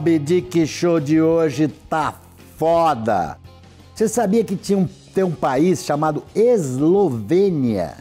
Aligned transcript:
Mob 0.00 0.18
Dick 0.18 0.66
Show 0.66 0.98
de 0.98 1.20
hoje 1.20 1.68
tá 1.68 2.18
foda! 2.56 3.36
Você 3.94 4.08
sabia 4.08 4.42
que 4.42 4.56
tinha 4.56 4.78
um, 4.78 4.88
tem 5.14 5.22
um 5.22 5.30
país 5.30 5.84
chamado 5.84 6.24
Eslovênia? 6.34 7.96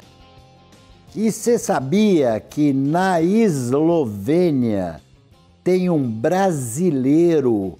E 1.13 1.29
você 1.29 1.59
sabia 1.59 2.39
que 2.39 2.71
na 2.71 3.21
Eslovênia 3.21 5.01
tem 5.61 5.89
um 5.89 6.09
brasileiro 6.09 7.77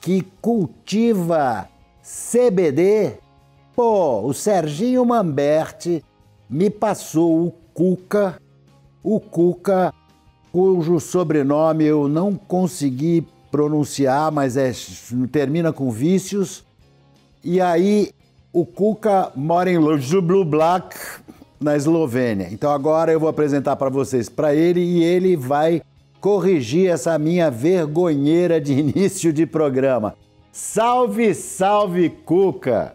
que 0.00 0.26
cultiva 0.42 1.68
CBD? 2.02 3.18
Pô, 3.76 4.22
o 4.22 4.34
Serginho 4.34 5.04
Mamberti 5.04 6.04
me 6.48 6.70
passou 6.70 7.46
o 7.46 7.52
Cuca, 7.72 8.42
o 9.00 9.20
Cuca 9.20 9.94
cujo 10.50 10.98
sobrenome 10.98 11.84
eu 11.84 12.08
não 12.08 12.34
consegui 12.34 13.24
pronunciar, 13.50 14.30
mas 14.30 14.56
é, 14.56 14.72
termina 15.30 15.72
com 15.72 15.90
vícios. 15.90 16.64
E 17.42 17.60
aí 17.60 18.10
o 18.52 18.64
Cuca 18.64 19.30
mora 19.34 19.70
em 19.70 19.78
Black, 20.46 20.96
na 21.60 21.76
Eslovênia. 21.76 22.48
Então 22.50 22.72
agora 22.72 23.12
eu 23.12 23.20
vou 23.20 23.28
apresentar 23.28 23.76
para 23.76 23.90
vocês 23.90 24.28
para 24.28 24.54
ele 24.54 24.80
e 24.80 25.02
ele 25.02 25.36
vai 25.36 25.82
corrigir 26.20 26.90
essa 26.90 27.18
minha 27.18 27.50
vergonheira 27.50 28.60
de 28.60 28.72
início 28.78 29.32
de 29.32 29.46
programa. 29.46 30.14
Salve, 30.52 31.34
salve, 31.34 32.10
Cuca! 32.10 32.94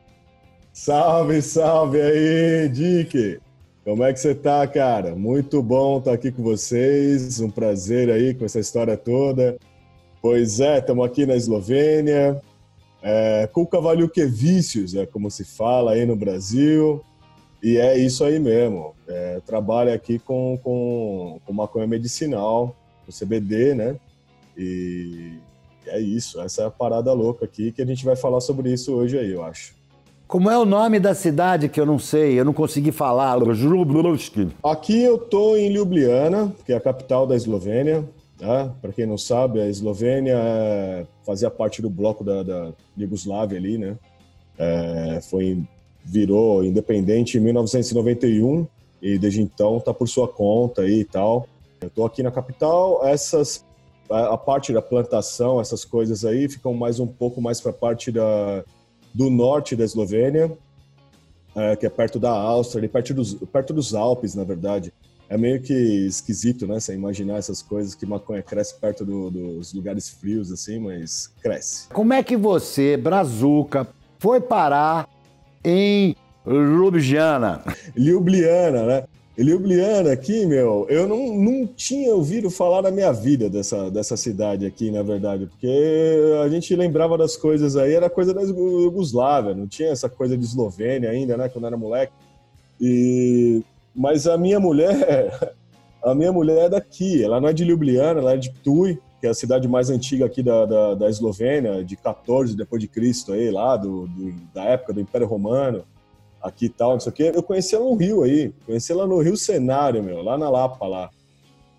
Salve, 0.73 1.41
salve 1.41 2.01
aí, 2.01 2.67
Dick! 2.69 3.39
Como 3.85 4.03
é 4.03 4.11
que 4.11 4.19
você 4.19 4.35
tá, 4.35 4.65
cara? 4.67 5.15
Muito 5.15 5.61
bom 5.61 5.99
estar 5.99 6.13
aqui 6.13 6.31
com 6.31 6.41
vocês. 6.41 7.39
Um 7.39 7.49
prazer 7.49 8.09
aí 8.09 8.33
com 8.33 8.43
essa 8.43 8.59
história 8.59 8.97
toda. 8.97 9.57
Pois 10.25 10.59
é, 10.59 10.79
estamos 10.79 11.05
aqui 11.05 11.23
na 11.23 11.35
Eslovênia. 11.35 12.41
É, 12.99 13.47
Kuka 13.53 13.79
Valiukevicius, 13.79 14.95
é 14.95 15.05
como 15.05 15.29
se 15.29 15.45
fala 15.45 15.91
aí 15.91 16.03
no 16.03 16.15
Brasil. 16.15 17.05
E 17.61 17.77
é 17.77 17.95
isso 17.95 18.23
aí 18.23 18.39
mesmo. 18.39 18.95
É, 19.07 19.39
trabalho 19.45 19.93
aqui 19.93 20.17
com, 20.17 20.59
com, 20.63 21.39
com 21.45 21.53
maconha 21.53 21.85
medicinal, 21.85 22.75
com 23.05 23.11
CBD, 23.11 23.75
né? 23.75 23.97
E 24.57 25.33
é 25.85 25.99
isso. 25.99 26.41
Essa 26.41 26.63
é 26.63 26.65
a 26.65 26.71
parada 26.71 27.13
louca 27.13 27.45
aqui 27.45 27.71
que 27.71 27.83
a 27.83 27.85
gente 27.85 28.03
vai 28.03 28.15
falar 28.15 28.41
sobre 28.41 28.73
isso 28.73 28.95
hoje 28.95 29.19
aí, 29.19 29.31
eu 29.31 29.43
acho. 29.43 29.75
Como 30.27 30.49
é 30.49 30.57
o 30.57 30.65
nome 30.65 30.99
da 30.99 31.13
cidade 31.13 31.69
que 31.69 31.79
eu 31.79 31.85
não 31.85 31.99
sei, 31.99 32.39
eu 32.39 32.43
não 32.43 32.51
consegui 32.51 32.91
falar? 32.91 33.37
Aqui 34.63 35.03
eu 35.03 35.19
tô 35.19 35.55
em 35.55 35.69
Ljubljana, 35.69 36.51
que 36.65 36.73
é 36.73 36.75
a 36.75 36.81
capital 36.81 37.27
da 37.27 37.35
Eslovênia. 37.35 38.03
Tá? 38.37 38.73
Para 38.81 38.91
quem 38.91 39.05
não 39.05 39.17
sabe, 39.17 39.61
a 39.61 39.67
Eslovênia 39.67 40.37
é, 40.37 41.07
fazia 41.25 41.49
parte 41.49 41.81
do 41.81 41.89
bloco 41.89 42.23
da, 42.23 42.43
da 42.43 42.73
Iugoslávia 42.97 43.57
ali, 43.57 43.77
né? 43.77 43.97
É, 44.57 45.19
foi 45.21 45.63
virou 46.03 46.63
independente 46.63 47.37
em 47.37 47.41
1991 47.41 48.67
e 49.01 49.17
desde 49.17 49.41
então 49.41 49.79
tá 49.79 49.93
por 49.93 50.07
sua 50.07 50.27
conta 50.27 50.87
e 50.87 51.03
tal. 51.03 51.47
Eu 51.81 51.89
tô 51.89 52.05
aqui 52.05 52.21
na 52.21 52.31
capital, 52.31 53.05
essas 53.05 53.65
a 54.09 54.37
parte 54.37 54.71
da 54.71 54.81
plantação, 54.81 55.59
essas 55.59 55.83
coisas 55.83 56.23
aí 56.23 56.47
ficam 56.47 56.73
mais 56.73 56.99
um 56.99 57.07
pouco 57.07 57.41
mais 57.41 57.59
para 57.59 57.71
a 57.71 57.73
parte 57.73 58.11
da 58.11 58.63
do 59.13 59.29
norte 59.29 59.75
da 59.75 59.85
Eslovênia, 59.85 60.51
é, 61.55 61.75
que 61.75 61.85
é 61.85 61.89
perto 61.89 62.19
da 62.19 62.31
Áustria, 62.31 62.81
ali 62.81 62.89
perto 62.89 63.13
dos, 63.13 63.33
perto 63.33 63.73
dos 63.73 63.95
Alpes, 63.95 64.35
na 64.35 64.43
verdade. 64.43 64.93
É 65.27 65.37
meio 65.37 65.61
que 65.61 65.73
esquisito, 65.73 66.67
né? 66.67 66.79
Você 66.79 66.93
imaginar 66.93 67.37
essas 67.37 67.61
coisas 67.61 67.95
que 67.95 68.05
maconha 68.05 68.43
cresce 68.43 68.79
perto 68.79 69.03
do, 69.03 69.29
dos 69.31 69.73
lugares 69.73 70.09
frios, 70.09 70.51
assim, 70.51 70.79
mas 70.79 71.31
cresce. 71.41 71.87
Como 71.89 72.13
é 72.13 72.21
que 72.21 72.37
você, 72.37 72.95
Brazuca, 72.95 73.87
foi 74.19 74.39
parar 74.39 75.09
em 75.63 76.15
Ljubljana? 76.45 77.63
Ljubljana, 77.97 78.85
né? 78.85 79.03
Ljubljana 79.37 80.13
aqui, 80.13 80.45
meu, 80.45 80.85
eu 80.89 81.07
não, 81.07 81.35
não 81.35 81.67
tinha 81.67 82.13
ouvido 82.15 82.49
falar 82.49 82.81
na 82.81 82.91
minha 82.91 83.11
vida 83.11 83.49
dessa, 83.49 83.91
dessa 83.91 84.15
cidade 84.15 84.65
aqui, 84.65 84.89
na 84.91 85.03
verdade, 85.03 85.47
porque 85.47 85.67
a 86.41 86.47
gente 86.47 86.73
lembrava 86.73 87.17
das 87.17 87.35
coisas 87.35 87.75
aí, 87.75 87.93
era 87.93 88.09
coisa 88.09 88.33
da 88.33 88.41
Yugoslávia, 88.41 89.53
não 89.53 89.67
tinha 89.67 89.89
essa 89.89 90.07
coisa 90.07 90.37
de 90.37 90.45
Eslovênia 90.45 91.09
ainda, 91.09 91.35
né, 91.35 91.49
quando 91.49 91.67
era 91.67 91.75
moleque. 91.75 92.13
E... 92.79 93.61
Mas 93.95 94.27
a 94.27 94.37
minha 94.37 94.59
mulher, 94.59 95.55
a 96.03 96.13
minha 96.13 96.31
mulher 96.31 96.65
é 96.65 96.69
daqui, 96.69 97.23
ela 97.23 97.39
não 97.39 97.47
é 97.47 97.53
de 97.53 97.63
Ljubljana, 97.63 98.19
ela 98.19 98.33
é 98.33 98.37
de 98.37 98.51
Ptuj, 98.51 98.99
que 99.21 99.27
é 99.27 99.29
a 99.29 99.33
cidade 99.33 99.67
mais 99.67 99.89
antiga 99.89 100.25
aqui 100.25 100.43
da, 100.43 100.65
da, 100.65 100.95
da 100.95 101.09
Eslovênia, 101.09 101.83
de 101.83 101.95
14 101.95 102.55
depois 102.55 102.81
de 102.81 102.87
Cristo 102.87 103.33
aí, 103.33 103.49
lá 103.49 103.77
do, 103.77 104.07
do, 104.07 104.33
da 104.53 104.63
época 104.65 104.93
do 104.93 105.01
Império 105.01 105.27
Romano 105.27 105.83
aqui 106.41 106.65
e 106.65 106.69
tal, 106.69 106.93
não 106.93 106.99
sei 106.99 107.11
o 107.11 107.15
quê. 107.15 107.31
Eu 107.33 107.41
conheci 107.41 107.73
ela 107.73 107.85
no 107.85 107.95
Rio 107.95 108.23
aí, 108.23 108.53
conheci 108.65 108.91
ela 108.91 109.07
no 109.07 109.19
Rio 109.19 109.35
Cenário, 109.35 110.03
meu, 110.03 110.21
lá 110.21 110.37
na 110.37 110.49
Lapa, 110.49 110.85
lá. 110.85 111.09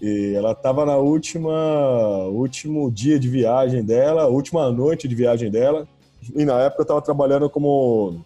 E 0.01 0.35
ela 0.35 0.53
estava 0.53 0.85
na 0.85 0.97
última, 0.97 2.27
último 2.27 2.91
dia 2.91 3.19
de 3.19 3.29
viagem 3.29 3.85
dela, 3.85 4.27
última 4.27 4.71
noite 4.71 5.07
de 5.07 5.15
viagem 5.15 5.51
dela. 5.51 5.87
E 6.35 6.45
na 6.45 6.61
época 6.61 6.81
eu 6.81 6.85
estava 6.85 7.01
trabalhando 7.01 7.49
como 7.49 8.25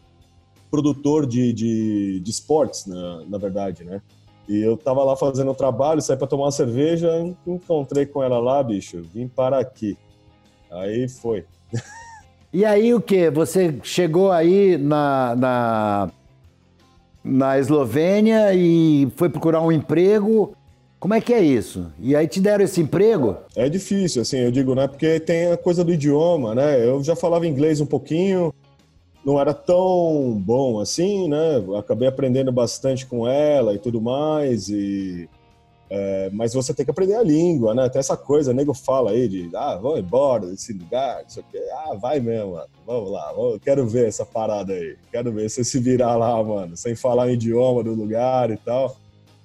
produtor 0.70 1.26
de, 1.26 1.52
de, 1.52 2.20
de 2.20 2.30
esportes, 2.30 2.86
na, 2.86 3.24
na 3.26 3.38
verdade, 3.38 3.84
né? 3.84 4.00
E 4.48 4.58
eu 4.58 4.76
tava 4.76 5.04
lá 5.04 5.16
fazendo 5.16 5.50
o 5.50 5.54
trabalho, 5.54 6.00
saí 6.00 6.16
para 6.16 6.26
tomar 6.26 6.44
uma 6.44 6.52
cerveja, 6.52 7.10
encontrei 7.46 8.06
com 8.06 8.22
ela 8.22 8.38
lá, 8.38 8.62
bicho, 8.62 9.02
vim 9.14 9.28
para 9.28 9.58
aqui. 9.58 9.96
Aí 10.70 11.08
foi. 11.08 11.44
E 12.52 12.64
aí 12.64 12.92
o 12.92 13.00
que? 13.00 13.30
Você 13.30 13.78
chegou 13.84 14.32
aí 14.32 14.76
na, 14.76 15.36
na 15.36 16.10
na 17.22 17.58
Eslovênia 17.58 18.52
e 18.54 19.08
foi 19.16 19.28
procurar 19.28 19.60
um 19.60 19.70
emprego. 19.70 20.54
Como 20.98 21.14
é 21.14 21.20
que 21.20 21.32
é 21.32 21.40
isso? 21.40 21.86
E 21.98 22.14
aí 22.14 22.26
te 22.26 22.40
deram 22.40 22.64
esse 22.64 22.80
emprego? 22.80 23.36
É 23.56 23.68
difícil, 23.68 24.20
assim, 24.22 24.38
eu 24.38 24.50
digo, 24.50 24.74
né? 24.74 24.86
Porque 24.86 25.18
tem 25.20 25.50
a 25.50 25.56
coisa 25.56 25.82
do 25.82 25.92
idioma, 25.92 26.54
né? 26.54 26.84
Eu 26.84 27.02
já 27.02 27.16
falava 27.16 27.46
inglês 27.46 27.80
um 27.80 27.86
pouquinho, 27.86 28.52
não 29.24 29.40
era 29.40 29.52
tão 29.52 30.40
bom 30.40 30.80
assim, 30.80 31.28
né? 31.28 31.62
Acabei 31.78 32.08
aprendendo 32.08 32.50
bastante 32.50 33.06
com 33.06 33.28
ela 33.28 33.74
e 33.74 33.78
tudo 33.78 34.00
mais, 34.00 34.68
e 34.68 35.28
é, 35.92 36.30
mas 36.32 36.54
você 36.54 36.72
tem 36.72 36.84
que 36.84 36.90
aprender 36.92 37.16
a 37.16 37.22
língua, 37.22 37.74
né? 37.74 37.88
Tem 37.88 37.98
essa 37.98 38.16
coisa, 38.16 38.54
nego 38.54 38.72
fala 38.72 39.10
aí 39.10 39.26
de, 39.26 39.50
ah, 39.54 39.76
vamos 39.76 39.98
embora 39.98 40.46
desse 40.46 40.72
lugar, 40.72 41.22
não 41.22 41.28
sei 41.28 41.42
o 41.42 41.46
quê. 41.50 41.58
Ah, 41.72 41.94
vai 41.96 42.20
mesmo, 42.20 42.52
mano. 42.52 42.68
Vamos 42.86 43.10
lá, 43.10 43.32
vamos, 43.32 43.58
quero 43.60 43.84
ver 43.88 44.06
essa 44.06 44.24
parada 44.24 44.72
aí. 44.72 44.96
Quero 45.10 45.32
ver 45.32 45.50
você 45.50 45.64
se 45.64 45.80
virar 45.80 46.14
lá, 46.14 46.40
mano, 46.44 46.76
sem 46.76 46.94
falar 46.94 47.26
o 47.26 47.30
idioma 47.30 47.82
do 47.82 47.92
lugar 47.92 48.52
e 48.52 48.56
tal. 48.56 48.96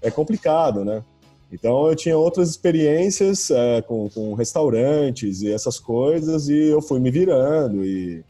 É 0.03 0.11
complicado, 0.11 0.85
né? 0.85 1.03
Então 1.51 1.87
eu 1.87 1.95
tinha 1.95 2.15
outras 2.15 2.49
experiências 2.49 3.49
é, 3.49 3.81
com, 3.81 4.07
com 4.09 4.33
restaurantes 4.35 5.41
e 5.41 5.51
essas 5.51 5.79
coisas 5.79 6.47
e 6.47 6.67
eu 6.67 6.81
fui 6.81 6.99
me 6.99 7.09
virando 7.09 7.83
e 7.83 8.23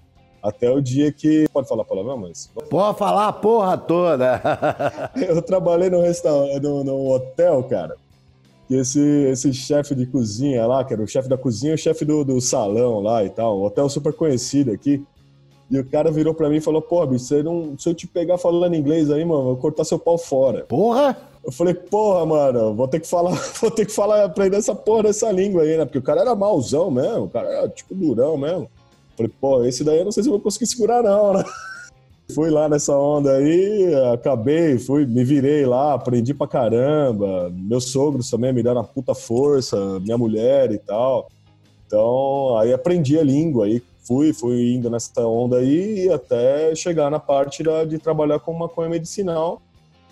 até 0.47 0.69
o 0.69 0.81
dia 0.81 1.11
que. 1.11 1.47
Pode 1.51 1.67
falar 1.67 1.83
palavrão, 1.83 2.17
mas. 2.17 2.49
Pode 2.69 2.97
falar 2.97 3.27
a 3.27 3.33
porra 3.33 3.77
toda! 3.77 4.41
eu 5.27 5.41
trabalhei 5.41 5.89
no, 5.89 6.01
restaurante, 6.01 6.61
no, 6.61 7.11
hotel, 7.11 7.63
cara 7.63 7.95
que 8.67 8.75
esse, 8.75 8.99
esse 8.99 9.53
chefe 9.53 9.93
de 9.93 10.05
cozinha 10.07 10.65
lá, 10.65 10.83
que 10.83 10.93
era 10.93 11.01
o 11.01 11.07
chefe 11.07 11.29
da 11.29 11.37
cozinha 11.37 11.75
o 11.75 11.77
chefe 11.77 12.03
do, 12.03 12.23
do 12.23 12.41
salão 12.41 12.99
lá 12.99 13.23
e 13.23 13.29
tal, 13.29 13.59
um 13.59 13.63
hotel 13.63 13.87
super 13.89 14.11
conhecido 14.11 14.71
aqui. 14.71 15.05
E 15.69 15.79
o 15.79 15.85
cara 15.85 16.11
virou 16.11 16.33
pra 16.33 16.49
mim 16.49 16.57
e 16.57 16.61
falou: 16.61 16.81
Pô, 16.81 17.05
bicho, 17.05 17.25
você 17.25 17.41
não, 17.41 17.77
se 17.77 17.89
eu 17.89 17.93
te 17.93 18.05
pegar 18.05 18.37
falando 18.37 18.75
inglês 18.75 19.09
aí, 19.09 19.25
mano, 19.25 19.43
vou 19.43 19.57
cortar 19.57 19.83
seu 19.83 19.97
pau 19.97 20.17
fora. 20.17 20.63
Porra! 20.65 21.17
Eu 21.43 21.51
falei: 21.51 21.73
Porra, 21.73 22.25
mano, 22.25 22.75
vou 22.75 22.87
ter 22.87 22.99
que 22.99 23.07
falar, 23.07 23.31
vou 23.59 23.71
ter 23.71 23.85
que 23.85 23.91
falar, 23.91 24.23
aprender 24.23 24.57
essa 24.57 24.75
porra 24.75 25.03
dessa 25.03 25.31
língua 25.31 25.63
aí, 25.63 25.77
né? 25.77 25.85
Porque 25.85 25.97
o 25.97 26.03
cara 26.03 26.21
era 26.21 26.35
mauzão 26.35 26.91
mesmo, 26.91 27.23
o 27.23 27.29
cara 27.29 27.49
era 27.49 27.69
tipo 27.69 27.95
durão 27.95 28.37
mesmo. 28.37 28.69
Falei: 29.15 29.31
Pô, 29.39 29.63
esse 29.63 29.83
daí 29.83 29.99
eu 29.99 30.05
não 30.05 30.11
sei 30.11 30.23
se 30.23 30.29
eu 30.29 30.33
vou 30.33 30.41
conseguir 30.41 30.67
segurar, 30.67 31.01
não, 31.03 31.33
né? 31.33 31.43
Fui 32.33 32.49
lá 32.49 32.67
nessa 32.67 32.97
onda 32.97 33.33
aí, 33.33 33.93
acabei, 34.11 34.79
fui, 34.79 35.05
me 35.05 35.23
virei 35.23 35.63
lá, 35.63 35.93
aprendi 35.93 36.33
pra 36.33 36.47
caramba. 36.47 37.51
Meus 37.53 37.91
sogros 37.91 38.29
também 38.31 38.51
me 38.51 38.63
deram 38.63 38.81
uma 38.81 38.83
puta 38.83 39.13
força, 39.13 39.99
minha 39.99 40.17
mulher 40.17 40.71
e 40.71 40.79
tal. 40.79 41.29
Então, 41.85 42.57
aí 42.57 42.73
aprendi 42.73 43.19
a 43.19 43.23
língua, 43.23 43.67
aí 43.67 43.79
fui, 44.03 44.33
fui 44.33 44.73
indo 44.73 44.89
nessa 44.89 45.21
onda 45.21 45.57
aí 45.57 46.09
até 46.11 46.73
chegar 46.73 47.11
na 47.11 47.19
parte 47.19 47.61
da, 47.61 47.85
de 47.85 47.99
trabalhar 47.99 48.39
com 48.39 48.53
maconha 48.53 48.89
medicinal 48.89 49.61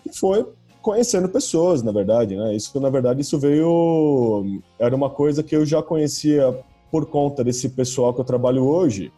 e 0.05 0.15
foi 0.15 0.45
conhecendo 0.83 1.29
pessoas, 1.29 1.81
na 1.81 1.91
verdade, 1.91 2.35
né? 2.35 2.55
Isso, 2.55 2.79
na 2.79 2.89
verdade, 2.89 3.21
isso 3.21 3.39
veio... 3.39 4.61
Era 4.77 4.95
uma 4.95 5.09
coisa 5.09 5.41
que 5.41 5.55
eu 5.55 5.65
já 5.65 5.81
conhecia 5.81 6.55
por 6.93 7.07
conta 7.07 7.43
desse 7.43 7.69
pessoal 7.69 8.13
que 8.13 8.21
eu 8.21 8.23
trabalho 8.23 8.63
hoje, 8.63 9.11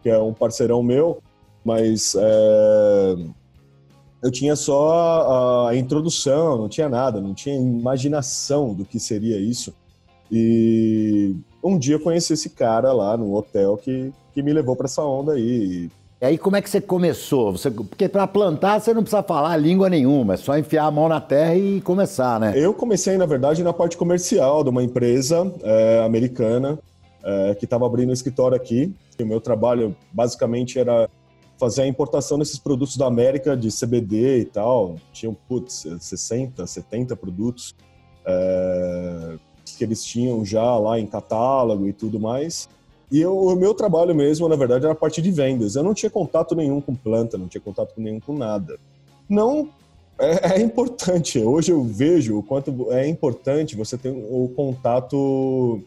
que 0.00 0.08
é 0.08 0.16
um 0.16 0.32
parceirão 0.32 0.80
meu, 0.80 1.18
mas 1.64 2.14
é, 2.16 3.16
eu 4.22 4.30
tinha 4.30 4.54
só 4.54 5.66
a, 5.66 5.74
introdução, 5.74 6.56
não 6.56 6.68
tinha 6.68 6.88
nada, 6.88 7.20
não 7.20 7.34
tinha 7.34 7.56
imaginação 7.56 8.72
do 8.72 8.84
que 8.84 9.00
seria 9.00 9.40
isso. 9.40 9.74
E 10.30 11.34
um 11.64 11.76
dia 11.76 11.96
eu 11.96 12.00
conheci 12.00 12.32
esse 12.32 12.50
cara 12.50 12.92
lá 12.92 13.16
no 13.16 13.34
hotel 13.34 13.76
que, 13.76 14.12
que 14.32 14.40
me 14.40 14.52
levou 14.52 14.76
para 14.76 14.86
essa 14.86 15.02
onda 15.02 15.32
aí. 15.32 15.90
E 16.20 16.24
aí 16.24 16.38
como 16.38 16.54
é 16.54 16.62
que 16.62 16.70
você 16.70 16.80
começou? 16.80 17.50
Você, 17.50 17.72
porque 17.72 18.08
para 18.08 18.28
plantar 18.28 18.80
você 18.80 18.94
não 18.94 19.02
precisa 19.02 19.24
falar 19.24 19.56
língua 19.56 19.90
nenhuma, 19.90 20.34
é 20.34 20.36
só 20.36 20.56
enfiar 20.56 20.84
a 20.84 20.90
mão 20.92 21.08
na 21.08 21.20
terra 21.20 21.56
e 21.56 21.80
começar, 21.80 22.38
né? 22.38 22.52
Eu 22.54 22.72
comecei, 22.72 23.18
na 23.18 23.26
verdade, 23.26 23.64
na 23.64 23.72
parte 23.72 23.96
comercial 23.96 24.62
de 24.62 24.70
uma 24.70 24.84
empresa 24.84 25.52
é, 25.64 26.04
americana 26.06 26.78
é, 27.26 27.56
que 27.56 27.64
estava 27.64 27.84
abrindo 27.84 28.10
um 28.10 28.12
escritório 28.12 28.56
aqui. 28.56 28.94
E 29.18 29.22
o 29.22 29.26
meu 29.26 29.40
trabalho 29.40 29.96
basicamente 30.12 30.78
era 30.78 31.10
fazer 31.58 31.82
a 31.82 31.86
importação 31.86 32.38
desses 32.38 32.58
produtos 32.58 32.96
da 32.96 33.06
América 33.06 33.56
de 33.56 33.68
CBD 33.68 34.38
e 34.38 34.44
tal. 34.44 34.96
Tinham, 35.12 35.36
putz, 35.48 35.86
60, 35.98 36.64
70 36.64 37.16
produtos 37.16 37.74
é, 38.24 39.36
que 39.76 39.82
eles 39.82 40.04
tinham 40.04 40.44
já 40.44 40.76
lá 40.78 41.00
em 41.00 41.06
catálogo 41.06 41.88
e 41.88 41.92
tudo 41.92 42.20
mais. 42.20 42.68
E 43.10 43.20
eu, 43.20 43.36
o 43.36 43.56
meu 43.56 43.74
trabalho 43.74 44.14
mesmo, 44.14 44.48
na 44.48 44.56
verdade, 44.56 44.84
era 44.84 44.92
a 44.92 44.96
parte 44.96 45.20
de 45.20 45.30
vendas. 45.30 45.74
Eu 45.74 45.82
não 45.82 45.94
tinha 45.94 46.10
contato 46.10 46.54
nenhum 46.54 46.80
com 46.80 46.94
planta, 46.94 47.36
não 47.36 47.48
tinha 47.48 47.60
contato 47.60 47.94
nenhum 47.96 48.20
com 48.20 48.36
nada. 48.36 48.78
Não 49.28 49.68
é, 50.18 50.54
é, 50.54 50.60
importante. 50.60 51.38
Hoje 51.40 51.72
eu 51.72 51.82
vejo 51.82 52.38
o 52.38 52.42
quanto 52.42 52.92
é 52.92 53.08
importante 53.08 53.76
você 53.76 53.98
ter 53.98 54.10
o 54.10 54.52
contato 54.54 55.82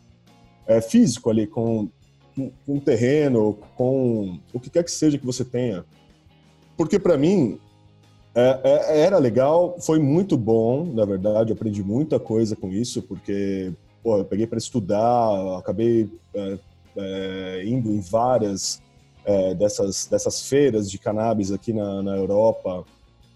é, 0.69 0.79
físico 0.79 1.29
ali 1.31 1.47
com, 1.47 1.89
o 2.65 2.79
terreno, 2.79 3.57
com 3.75 4.39
o 4.53 4.59
que 4.59 4.69
quer 4.69 4.83
que 4.83 4.91
seja 4.91 5.17
que 5.17 5.25
você 5.25 5.43
tenha. 5.43 5.83
Porque 6.77 6.97
para 6.97 7.17
mim 7.17 7.59
é, 8.35 8.59
é, 8.63 8.99
era 9.01 9.17
legal, 9.17 9.75
foi 9.81 9.99
muito 9.99 10.37
bom, 10.37 10.85
na 10.85 11.03
verdade, 11.03 11.51
aprendi 11.51 11.83
muita 11.83 12.19
coisa 12.19 12.55
com 12.55 12.69
isso, 12.69 13.01
porque 13.01 13.73
pô, 14.03 14.17
eu 14.17 14.23
peguei 14.23 14.45
para 14.45 14.59
estudar, 14.59 15.57
acabei 15.57 16.07
é, 16.33 16.59
é, 16.95 17.63
indo 17.65 17.89
em 17.89 17.99
várias 17.99 18.81
é, 19.25 19.55
dessas, 19.55 20.05
dessas 20.05 20.47
feiras 20.47 20.89
de 20.89 20.99
cannabis 20.99 21.51
aqui 21.51 21.73
na, 21.73 22.03
na 22.03 22.15
Europa, 22.15 22.85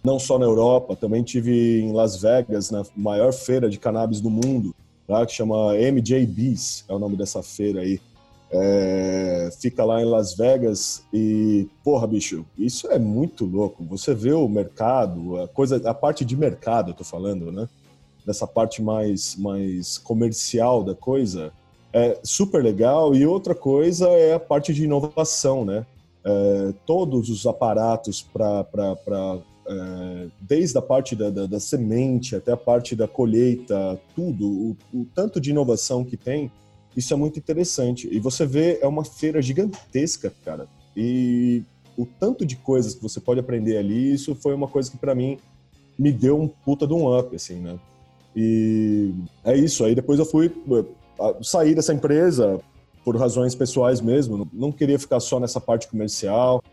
não 0.03 0.19
só 0.19 0.37
na 0.37 0.45
Europa, 0.45 0.95
também 0.95 1.23
tive 1.23 1.81
em 1.81 1.91
Las 1.91 2.21
Vegas, 2.21 2.69
na 2.69 2.83
maior 2.95 3.33
feira 3.33 3.69
de 3.69 3.79
cannabis 3.79 4.21
do 4.21 4.29
mundo, 4.29 4.75
lá, 5.07 5.25
que 5.25 5.33
chama 5.33 5.75
MJBs, 5.75 6.85
é 6.87 6.93
o 6.93 6.99
nome 6.99 7.15
dessa 7.15 7.41
feira 7.43 7.81
aí. 7.81 7.99
É, 8.55 9.49
fica 9.59 9.83
lá 9.83 9.99
em 9.99 10.05
Las 10.05 10.35
Vegas 10.35 11.03
e, 11.11 11.67
porra, 11.83 12.05
bicho, 12.05 12.45
isso 12.55 12.87
é 12.91 12.99
muito 12.99 13.45
louco. 13.45 13.83
Você 13.85 14.13
vê 14.13 14.31
o 14.31 14.47
mercado, 14.47 15.41
a 15.41 15.47
coisa, 15.47 15.81
a 15.89 15.93
parte 15.93 16.23
de 16.23 16.37
mercado, 16.37 16.91
eu 16.91 16.93
tô 16.93 17.03
falando, 17.03 17.51
né? 17.51 17.67
Dessa 18.23 18.45
parte 18.45 18.81
mais, 18.81 19.35
mais 19.35 19.97
comercial 19.97 20.83
da 20.83 20.93
coisa, 20.93 21.51
é 21.91 22.19
super 22.23 22.63
legal. 22.63 23.15
E 23.15 23.25
outra 23.25 23.55
coisa 23.55 24.07
é 24.09 24.35
a 24.35 24.39
parte 24.39 24.71
de 24.71 24.83
inovação, 24.83 25.65
né? 25.65 25.85
É, 26.23 26.73
todos 26.85 27.29
os 27.29 27.47
aparatos 27.47 28.21
para 28.21 28.63
é, 29.67 30.27
desde 30.41 30.77
a 30.77 30.81
parte 30.81 31.15
da, 31.15 31.29
da, 31.29 31.45
da, 31.45 31.59
semente 31.59 32.35
até 32.35 32.51
a 32.51 32.57
parte 32.57 32.95
da 32.95 33.07
colheita, 33.07 33.99
tudo, 34.15 34.47
o, 34.47 34.77
o, 34.93 35.05
tanto 35.15 35.39
de 35.39 35.51
inovação 35.51 36.03
que 36.03 36.17
tem, 36.17 36.51
isso 36.95 37.13
é 37.13 37.17
muito 37.17 37.39
interessante. 37.39 38.07
E 38.11 38.19
você 38.19 38.45
vê, 38.45 38.79
é 38.81 38.87
uma 38.87 39.05
feira 39.05 39.41
gigantesca, 39.41 40.33
cara. 40.43 40.67
E 40.95 41.63
o 41.97 42.05
tanto 42.05 42.45
de 42.45 42.55
coisas 42.55 42.93
que 42.95 43.01
você 43.01 43.19
pode 43.19 43.39
aprender 43.39 43.77
ali, 43.77 44.13
isso 44.13 44.35
foi 44.35 44.53
uma 44.53 44.67
coisa 44.67 44.91
que 44.91 44.97
para 44.97 45.15
mim 45.15 45.37
me 45.97 46.11
deu 46.11 46.39
um 46.39 46.47
puta 46.47 46.85
de 46.85 46.93
um 46.93 47.17
up, 47.17 47.35
assim, 47.35 47.55
né? 47.55 47.79
E 48.35 49.13
é 49.43 49.55
isso. 49.55 49.85
Aí 49.85 49.95
depois 49.95 50.19
eu 50.19 50.25
fui 50.25 50.51
sair 51.41 51.75
dessa 51.75 51.93
empresa 51.93 52.59
por 53.03 53.17
razões 53.17 53.53
pessoais 53.53 53.99
mesmo, 54.01 54.47
não 54.53 54.71
queria 54.71 54.97
ficar 54.97 55.19
só 55.19 55.39
nessa 55.39 55.59
parte 55.59 55.87
comercial, 55.89 56.63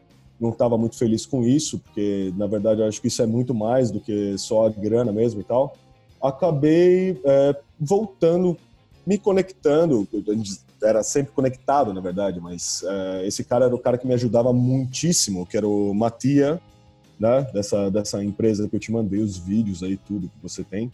não 0.41 0.51
estava 0.51 0.79
muito 0.79 0.97
feliz 0.97 1.27
com 1.27 1.45
isso, 1.45 1.79
porque 1.79 2.33
na 2.37 2.47
verdade 2.47 2.81
eu 2.81 2.87
acho 2.87 3.01
que 3.01 3.09
isso 3.09 3.23
é 3.23 3.27
muito 3.27 3.55
mais 3.55 3.91
do 3.91 4.01
que 4.01 4.37
só 4.39 4.67
a 4.67 4.71
grana 4.71 5.13
mesmo 5.13 5.41
e 5.41 5.45
tal. 5.45 5.77
Acabei 6.21 7.21
é, 7.25 7.57
voltando, 7.79 8.57
me 9.07 9.19
conectando, 9.19 10.09
era 10.83 11.03
sempre 11.03 11.33
conectado 11.33 11.93
na 11.93 12.01
verdade, 12.01 12.41
mas 12.41 12.83
é, 12.85 13.27
esse 13.27 13.45
cara 13.45 13.67
era 13.67 13.75
o 13.75 13.79
cara 13.79 13.99
que 13.99 14.07
me 14.07 14.15
ajudava 14.15 14.53
muitíssimo, 14.53 15.47
que 15.47 15.57
era 15.57 15.69
o 15.69 15.93
Matia, 15.95 16.61
né, 17.19 17.47
dessa, 17.53 17.91
dessa 17.91 18.25
empresa 18.25 18.67
que 18.67 18.77
eu 18.77 18.81
te 18.81 18.91
mandei 18.91 19.21
os 19.21 19.37
vídeos 19.37 19.83
aí, 19.83 19.99
tudo 19.99 20.29
que 20.29 20.43
você 20.43 20.65
tem. 20.65 20.91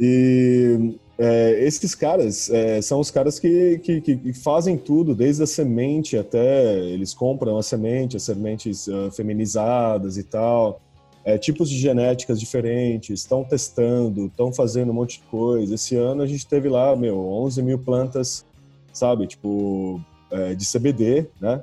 E 0.00 0.96
é, 1.18 1.64
esses 1.64 1.94
caras 1.94 2.50
é, 2.50 2.82
são 2.82 3.00
os 3.00 3.10
caras 3.10 3.38
que, 3.38 3.78
que, 3.78 4.00
que, 4.00 4.32
fazem 4.34 4.76
tudo, 4.76 5.14
desde 5.14 5.42
a 5.42 5.46
semente 5.46 6.16
até 6.16 6.78
eles 6.78 7.14
compram 7.14 7.56
a 7.56 7.62
semente, 7.62 8.16
as 8.16 8.22
sementes 8.22 8.86
uh, 8.86 9.10
feminizadas 9.10 10.18
e 10.18 10.22
tal, 10.22 10.80
é, 11.24 11.38
tipos 11.38 11.70
de 11.70 11.78
genéticas 11.78 12.38
diferentes, 12.38 13.20
estão 13.20 13.42
testando, 13.42 14.26
estão 14.26 14.52
fazendo 14.52 14.90
um 14.90 14.94
monte 14.94 15.18
de 15.18 15.24
coisa. 15.24 15.74
Esse 15.74 15.96
ano 15.96 16.22
a 16.22 16.26
gente 16.26 16.46
teve 16.46 16.68
lá, 16.68 16.94
meu, 16.94 17.18
11 17.18 17.62
mil 17.62 17.78
plantas, 17.78 18.44
sabe, 18.92 19.26
tipo, 19.26 20.00
é, 20.30 20.54
de 20.54 20.70
CBD, 20.70 21.26
né? 21.40 21.62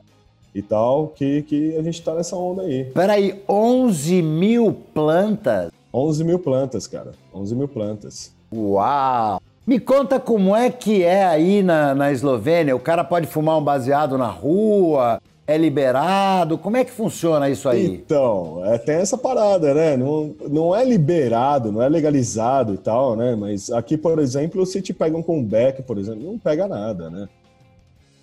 E 0.53 0.61
tal, 0.61 1.07
que, 1.07 1.43
que 1.43 1.77
a 1.77 1.81
gente 1.81 2.01
tá 2.01 2.13
nessa 2.13 2.35
onda 2.35 2.63
aí. 2.63 2.85
Peraí, 2.85 3.41
11 3.47 4.21
mil 4.21 4.73
plantas? 4.93 5.71
11 5.93 6.23
mil 6.23 6.39
plantas, 6.39 6.85
cara. 6.85 7.11
11 7.33 7.55
mil 7.55 7.67
plantas. 7.67 8.32
Uau! 8.55 9.41
Me 9.65 9.79
conta 9.79 10.19
como 10.19 10.55
é 10.55 10.69
que 10.69 11.03
é 11.03 11.23
aí 11.23 11.63
na, 11.63 11.95
na 11.95 12.11
Eslovênia. 12.11 12.75
O 12.75 12.79
cara 12.79 13.03
pode 13.03 13.27
fumar 13.27 13.57
um 13.57 13.63
baseado 13.63 14.17
na 14.17 14.27
rua? 14.27 15.21
É 15.47 15.57
liberado? 15.57 16.57
Como 16.57 16.77
é 16.77 16.85
que 16.85 16.91
funciona 16.91 17.49
isso 17.49 17.67
aí? 17.67 17.85
Então, 17.85 18.61
é, 18.65 18.77
tem 18.77 18.95
essa 18.95 19.17
parada, 19.17 19.73
né? 19.73 19.97
Não, 19.97 20.35
não 20.49 20.75
é 20.75 20.85
liberado, 20.85 21.71
não 21.71 21.81
é 21.81 21.89
legalizado 21.89 22.73
e 22.73 22.77
tal, 22.77 23.15
né? 23.15 23.35
Mas 23.35 23.71
aqui, 23.71 23.97
por 23.97 24.19
exemplo, 24.19 24.65
se 24.65 24.81
te 24.81 24.93
pegam 24.93 25.23
com 25.23 25.39
um 25.39 25.43
beck, 25.43 25.81
por 25.83 25.97
exemplo, 25.97 26.23
não 26.23 26.37
pega 26.37 26.67
nada, 26.67 27.09
né? 27.09 27.27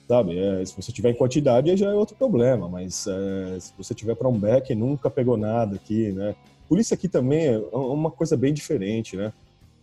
Sabe? 0.09 0.39
É, 0.39 0.65
se 0.65 0.75
você 0.75 0.93
tiver 0.93 1.11
em 1.11 1.15
quantidade, 1.15 1.75
já 1.77 1.91
é 1.91 1.95
outro 1.95 2.17
problema. 2.17 2.69
Mas 2.69 3.07
é, 3.07 3.61
se 3.61 3.73
você 3.77 3.95
tiver 3.95 4.15
para 4.15 4.29
um 4.29 4.39
beck, 4.39 4.75
nunca 4.75 5.11
pegou 5.11 5.37
nada 5.37 5.77
aqui, 5.77 6.13
né? 6.13 6.35
Polícia 6.69 6.95
aqui 6.95 7.09
também 7.09 7.47
é 7.47 7.59
uma 7.77 8.11
coisa 8.11 8.37
bem 8.37 8.53
diferente, 8.53 9.17
né? 9.17 9.33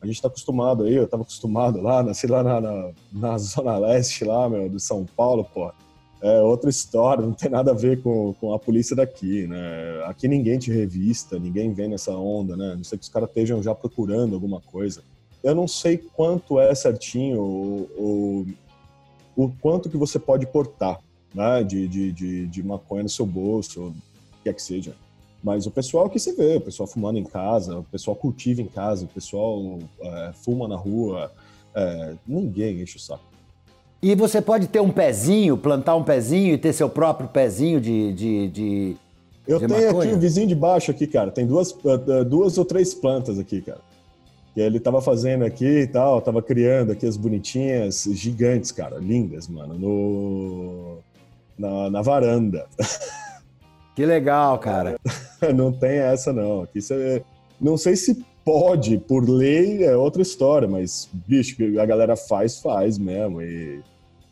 A 0.01 0.05
gente 0.05 0.15
está 0.15 0.27
acostumado 0.27 0.83
aí, 0.83 0.95
eu 0.95 1.05
estava 1.05 1.23
acostumado 1.23 1.81
lá, 1.81 2.03
nasci 2.03 2.27
lá 2.27 2.43
na, 2.43 2.61
na, 2.61 2.91
na, 3.11 3.37
Zona 3.37 3.77
Leste, 3.77 4.23
lá, 4.23 4.47
meu, 4.47 4.69
de 4.69 4.79
São 4.79 5.05
Paulo, 5.05 5.43
pô. 5.43 5.71
É 6.21 6.41
outra 6.41 6.69
história, 6.69 7.23
não 7.23 7.33
tem 7.33 7.49
nada 7.49 7.71
a 7.71 7.73
ver 7.75 8.01
com, 8.01 8.33
com 8.39 8.53
a 8.53 8.57
polícia 8.57 8.95
daqui, 8.95 9.45
né? 9.47 10.03
Aqui 10.05 10.27
ninguém 10.27 10.57
te 10.57 10.71
revista, 10.71 11.37
ninguém 11.37 11.73
vem 11.73 11.89
nessa 11.89 12.11
onda, 12.11 12.57
né? 12.57 12.73
Não 12.75 12.83
sei 12.83 12.97
que 12.97 13.03
os 13.03 13.09
caras 13.09 13.29
estejam 13.29 13.61
já 13.61 13.73
procurando 13.75 14.33
alguma 14.33 14.59
coisa. 14.59 15.03
Eu 15.43 15.53
não 15.53 15.67
sei 15.67 15.97
quanto 15.97 16.59
é 16.59 16.73
certinho 16.73 17.39
o, 17.39 18.45
o, 19.35 19.43
o 19.45 19.51
quanto 19.61 19.89
que 19.89 19.97
você 19.97 20.17
pode 20.17 20.47
portar, 20.47 20.99
né? 21.33 21.63
De, 21.63 21.87
de, 21.87 22.11
de, 22.11 22.47
de 22.47 22.63
maconha 22.63 23.03
no 23.03 23.09
seu 23.09 23.25
bolso, 23.25 23.89
o 23.89 23.93
que 24.37 24.43
quer 24.45 24.53
que 24.53 24.61
seja. 24.61 24.95
Mas 25.43 25.65
o 25.65 25.71
pessoal 25.71 26.09
que 26.09 26.19
se 26.19 26.33
vê, 26.33 26.57
o 26.57 26.61
pessoal 26.61 26.87
fumando 26.87 27.17
em 27.17 27.23
casa, 27.23 27.77
o 27.79 27.83
pessoal 27.83 28.15
cultiva 28.15 28.61
em 28.61 28.67
casa, 28.67 29.05
o 29.05 29.07
pessoal 29.07 29.79
é, 30.01 30.31
fuma 30.33 30.67
na 30.67 30.75
rua, 30.75 31.31
é, 31.75 32.15
ninguém 32.27 32.81
enche 32.81 32.97
o 32.97 32.99
saco. 32.99 33.23
E 34.01 34.13
você 34.15 34.41
pode 34.41 34.67
ter 34.67 34.79
um 34.79 34.91
pezinho, 34.91 35.57
plantar 35.57 35.95
um 35.95 36.03
pezinho 36.03 36.53
e 36.53 36.57
ter 36.57 36.73
seu 36.73 36.89
próprio 36.89 37.29
pezinho 37.29 37.79
de. 37.81 38.13
de, 38.13 38.47
de 38.49 38.95
Eu 39.47 39.59
de 39.59 39.67
tenho 39.67 39.85
maconha? 39.87 40.09
aqui 40.09 40.17
o 40.17 40.19
vizinho 40.19 40.47
de 40.47 40.55
baixo 40.55 40.91
aqui, 40.91 41.07
cara. 41.07 41.31
Tem 41.31 41.45
duas, 41.47 41.71
uh, 41.71 42.23
duas 42.25 42.57
ou 42.57 42.65
três 42.65 42.93
plantas 42.93 43.39
aqui, 43.39 43.61
cara. 43.61 43.79
Que 44.53 44.61
ele 44.61 44.79
tava 44.79 45.01
fazendo 45.01 45.45
aqui 45.45 45.65
e 45.81 45.87
tal, 45.87 46.21
tava 46.21 46.41
criando 46.41 46.91
aqui 46.91 47.05
as 47.05 47.17
bonitinhas, 47.17 48.07
gigantes, 48.11 48.71
cara, 48.71 48.97
lindas, 48.97 49.47
mano, 49.47 49.75
no, 49.75 50.97
na, 51.57 51.89
na 51.89 52.01
varanda. 52.01 52.65
Que 53.95 54.05
legal, 54.05 54.59
cara. 54.59 54.99
não 55.55 55.71
tem 55.71 55.97
essa, 55.97 56.31
não. 56.33 56.61
Aqui 56.61 56.81
você. 56.81 57.23
Não 57.59 57.75
sei 57.77 57.95
se 57.95 58.23
pode, 58.45 58.97
por 58.97 59.27
lei 59.27 59.83
é 59.83 59.95
outra 59.97 60.21
história, 60.21 60.67
mas, 60.67 61.09
bicho, 61.11 61.55
a 61.79 61.85
galera 61.85 62.15
faz, 62.15 62.59
faz 62.59 62.97
mesmo. 62.97 63.41
E 63.41 63.81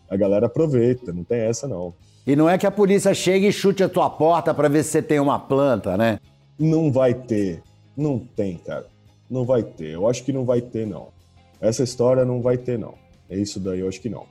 a 0.10 0.16
galera 0.16 0.46
aproveita, 0.46 1.12
não 1.12 1.24
tem 1.24 1.40
essa, 1.40 1.68
não. 1.68 1.94
E 2.26 2.36
não 2.36 2.50
é 2.50 2.58
que 2.58 2.66
a 2.66 2.72
polícia 2.72 3.14
chegue 3.14 3.48
e 3.48 3.52
chute 3.52 3.84
a 3.84 3.90
tua 3.90 4.10
porta 4.10 4.54
para 4.54 4.68
ver 4.68 4.84
se 4.84 4.92
você 4.92 5.02
tem 5.02 5.20
uma 5.20 5.38
planta, 5.38 5.98
né? 5.98 6.20
Não 6.58 6.92
vai 6.92 7.14
ter. 7.14 7.62
Não 7.96 8.18
tem, 8.20 8.58
cara. 8.58 8.88
Não 9.30 9.46
vai 9.46 9.64
ter. 9.64 9.90
Eu 9.90 10.08
acho 10.08 10.24
que 10.24 10.32
não 10.32 10.46
vai 10.46 10.62
ter, 10.62 10.88
não. 10.88 11.10
Essa 11.60 11.84
história 11.84 12.24
não 12.24 12.42
vai 12.42 12.58
ter, 12.58 12.80
não. 12.80 12.94
É 13.30 13.38
isso 13.38 13.60
daí, 13.60 13.80
eu 13.80 13.88
acho 13.88 14.02
que 14.02 14.10
não. 14.10 14.26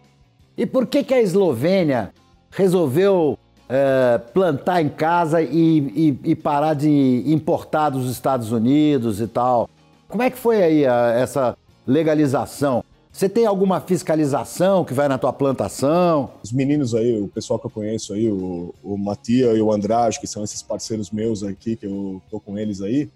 E 0.56 0.64
por 0.64 0.86
que, 0.86 1.02
que 1.02 1.12
a 1.12 1.20
Eslovênia 1.20 2.12
resolveu 2.50 3.38
é, 3.68 4.18
plantar 4.32 4.82
em 4.82 4.88
casa 4.88 5.42
e, 5.42 5.78
e, 5.78 6.18
e, 6.30 6.34
parar 6.34 6.74
de 6.74 7.22
importar 7.26 7.90
dos 7.90 8.10
Estados 8.10 8.52
Unidos 8.52 9.20
e 9.20 9.26
tal. 9.26 9.68
Como 10.08 10.22
é 10.22 10.30
que 10.30 10.38
foi 10.38 10.62
aí 10.62 10.86
a, 10.86 11.12
essa 11.12 11.56
legalização? 11.86 12.84
Você 13.10 13.28
tem 13.28 13.46
alguma 13.46 13.80
fiscalização 13.80 14.84
que 14.84 14.92
vai 14.92 15.06
na 15.06 15.16
tua 15.16 15.32
plantação? 15.32 16.30
Os 16.42 16.52
meninos 16.52 16.94
aí, 16.94 17.20
o 17.20 17.28
pessoal 17.28 17.60
que 17.60 17.66
eu 17.66 17.70
conheço 17.70 18.12
aí, 18.12 18.28
o, 18.28 18.74
o 18.82 18.98
Matia 18.98 19.52
e 19.52 19.62
o 19.62 19.72
Andrade, 19.72 20.18
que 20.18 20.26
são 20.26 20.42
esses 20.42 20.62
parceiros 20.62 21.10
meus 21.10 21.44
aqui, 21.44 21.76
que 21.76 21.86
eu 21.86 22.20
tô 22.28 22.40
com 22.40 22.58
eles 22.58 22.82
aí, 22.82 23.08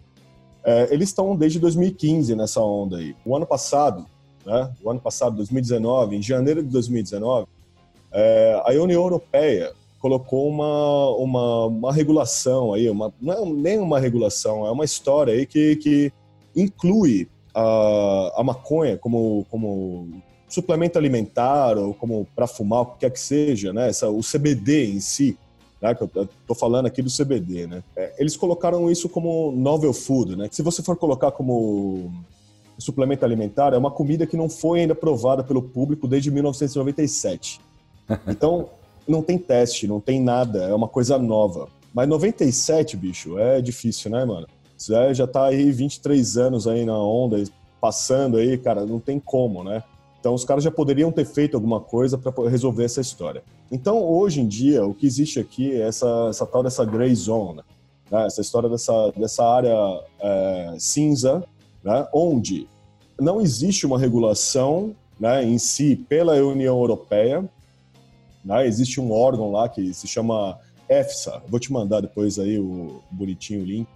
é, 0.64 0.93
eles 0.95 1.09
estão 1.09 1.35
desde 1.35 1.59
2015 1.59 2.35
nessa 2.37 2.61
onda 2.61 2.99
aí. 2.99 3.14
O 3.25 3.35
ano 3.37 3.45
passado, 3.45 4.07
né, 4.47 4.73
o 4.83 4.88
ano 4.88 5.00
passado, 5.00 5.37
2019, 5.37 6.17
em 6.17 6.23
janeiro 6.23 6.62
de 6.62 6.69
2019, 6.69 7.49
é, 8.12 8.62
a 8.64 8.71
União 8.81 9.02
Europeia 9.02 9.73
colocou 9.99 10.49
uma, 10.49 11.11
uma, 11.17 11.67
uma 11.67 11.93
regulação 11.93 12.73
aí, 12.73 12.88
uma, 12.88 13.12
não 13.21 13.33
é 13.33 13.45
nem 13.45 13.78
uma 13.78 13.99
regulação, 13.99 14.67
é 14.67 14.71
uma 14.71 14.85
história 14.85 15.35
aí 15.35 15.45
que, 15.45 15.76
que 15.76 16.12
inclui 16.55 17.28
a, 17.55 18.33
a 18.37 18.45
maconha 18.45 18.97
como, 18.97 19.45
como 19.50 20.09
suplemento 20.49 20.99
alimentar 20.99 21.76
ou 21.76 21.93
como 21.93 22.26
para 22.35 22.47
fumar, 22.47 22.83
o 22.83 22.87
que 22.87 22.99
quer 23.00 23.11
que 23.11 23.21
seja, 23.21 23.73
né? 23.73 23.88
Essa, 23.88 24.09
o 24.09 24.21
CBD 24.21 24.93
em 24.93 25.00
si, 25.00 25.37
né? 25.81 25.95
Que 25.95 26.02
eu 26.02 26.28
tô 26.47 26.55
falando 26.55 26.87
aqui 26.87 27.02
do 27.02 27.11
CBD, 27.11 27.67
né? 27.67 27.83
É, 27.97 28.14
eles 28.19 28.37
colocaram 28.37 28.90
isso 28.90 29.09
como 29.09 29.52
novel 29.52 29.93
food, 29.93 30.37
né? 30.37 30.49
Se 30.50 30.62
você 30.62 30.83
for 30.83 30.97
colocar 30.97 31.33
como 31.33 32.12
suplemento 32.78 33.25
alimentar, 33.25 33.75
é 33.75 33.76
uma 33.76 33.90
comida 33.90 34.26
que 34.26 34.37
não 34.37 34.49
foi 34.49 34.81
ainda 34.81 34.95
provada 34.95 35.43
pelo 35.43 35.62
público 35.62 36.07
desde 36.07 36.31
1997. 36.31 37.61
Então, 38.26 38.71
não 39.09 39.23
tem 39.23 39.38
teste, 39.38 39.87
não 39.87 40.00
tem 40.00 40.21
nada, 40.21 40.65
é 40.65 40.75
uma 40.75 40.88
coisa 40.88 41.19
nova. 41.19 41.69
Mas 41.95 42.09
97, 42.09 42.97
bicho, 42.97 43.38
é 43.38 43.61
difícil, 43.61 44.11
né, 44.11 44.25
mano? 44.25 44.47
Você 44.77 45.15
já 45.15 45.27
tá 45.27 45.47
aí 45.47 45.73
23 45.73 46.37
anos 46.37 46.69
aí 46.69 46.85
na 46.85 46.97
onda, 46.97 47.43
passando 47.81 48.37
aí, 48.37 48.57
cara, 48.59 48.87
não 48.87 49.00
tem 49.00 49.19
como, 49.19 49.65
né? 49.65 49.83
Então 50.21 50.35
os 50.35 50.45
caras 50.45 50.62
já 50.62 50.71
poderiam 50.71 51.11
ter 51.11 51.25
feito 51.25 51.57
alguma 51.57 51.81
coisa 51.81 52.19
para 52.19 52.33
resolver 52.49 52.85
essa 52.85 53.00
história. 53.00 53.43
Então 53.71 54.05
hoje 54.05 54.41
em 54.41 54.47
dia 54.47 54.85
o 54.85 54.95
que 54.95 55.07
existe 55.07 55.38
aqui 55.38 55.73
é 55.73 55.88
essa, 55.88 56.27
essa 56.29 56.47
tal 56.47 56.62
dessa 56.62 56.85
gray 56.85 57.15
zone, 57.15 57.62
né? 58.11 58.27
essa 58.27 58.41
história 58.41 58.69
dessa, 58.69 59.12
dessa 59.17 59.45
área 59.45 59.75
é, 60.21 60.75
cinza, 60.79 61.45
né? 61.83 62.07
onde 62.12 62.69
não 63.19 63.41
existe 63.41 63.87
uma 63.87 63.99
regulação 63.99 64.95
né, 65.19 65.45
em 65.45 65.59
si 65.59 65.97
pela 66.09 66.35
União 66.35 66.79
Europeia. 66.79 67.45
Né? 68.45 68.66
Existe 68.66 69.00
um 69.00 69.12
órgão 69.12 69.50
lá 69.50 69.68
que 69.68 69.92
se 69.92 70.07
chama 70.07 70.59
EFSA. 70.88 71.42
Vou 71.49 71.61
te 71.61 71.73
mandar 71.73 72.00
depois 72.00 72.38
aí 72.38 72.59
o 72.59 73.00
bonitinho 73.11 73.64
link. 73.64 73.87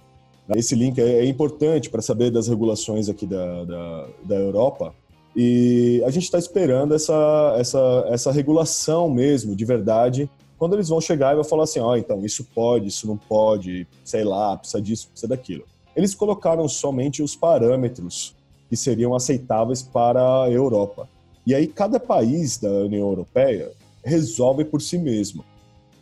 Esse 0.55 0.75
link 0.75 0.99
é, 1.01 1.21
é 1.21 1.25
importante 1.25 1.89
para 1.89 2.03
saber 2.03 2.31
das 2.31 2.49
regulações 2.49 3.09
aqui 3.09 3.27
da, 3.27 3.65
da, 3.65 4.09
da 4.25 4.35
Europa. 4.37 4.95
E 5.35 6.03
a 6.05 6.11
gente 6.11 6.25
está 6.25 6.39
esperando 6.39 6.95
essa, 6.95 7.57
essa, 7.59 8.07
essa 8.09 8.33
regulação 8.33 9.09
mesmo, 9.09 9.57
de 9.57 9.65
verdade, 9.65 10.29
quando 10.59 10.75
eles 10.75 10.91
vão 10.91 11.01
chegar 11.01 11.33
e 11.33 11.37
vão 11.37 11.45
falar 11.45 11.65
assim: 11.65 11.81
ó, 11.81 11.91
oh, 11.91 11.97
então 11.97 12.25
isso 12.25 12.45
pode, 12.55 12.89
isso 12.89 13.07
não 13.07 13.17
pode, 13.17 13.87
sei 14.05 14.25
lá, 14.25 14.57
precisa 14.57 14.83
disso, 14.83 15.09
precisa 15.09 15.29
daquilo. 15.29 15.65
Eles 15.97 16.15
colocaram 16.15 16.69
somente 16.69 17.23
os 17.23 17.35
parâmetros 17.35 18.35
que 18.69 18.77
seriam 18.77 19.15
aceitáveis 19.15 19.83
para 19.83 20.45
a 20.45 20.51
Europa. 20.51 21.09
E 21.47 21.55
aí 21.55 21.67
cada 21.67 21.99
país 21.99 22.59
da 22.59 22.71
União 22.71 23.09
Europeia 23.09 23.73
resolve 24.05 24.65
por 24.65 24.81
si 24.81 24.99
mesmo. 24.99 25.45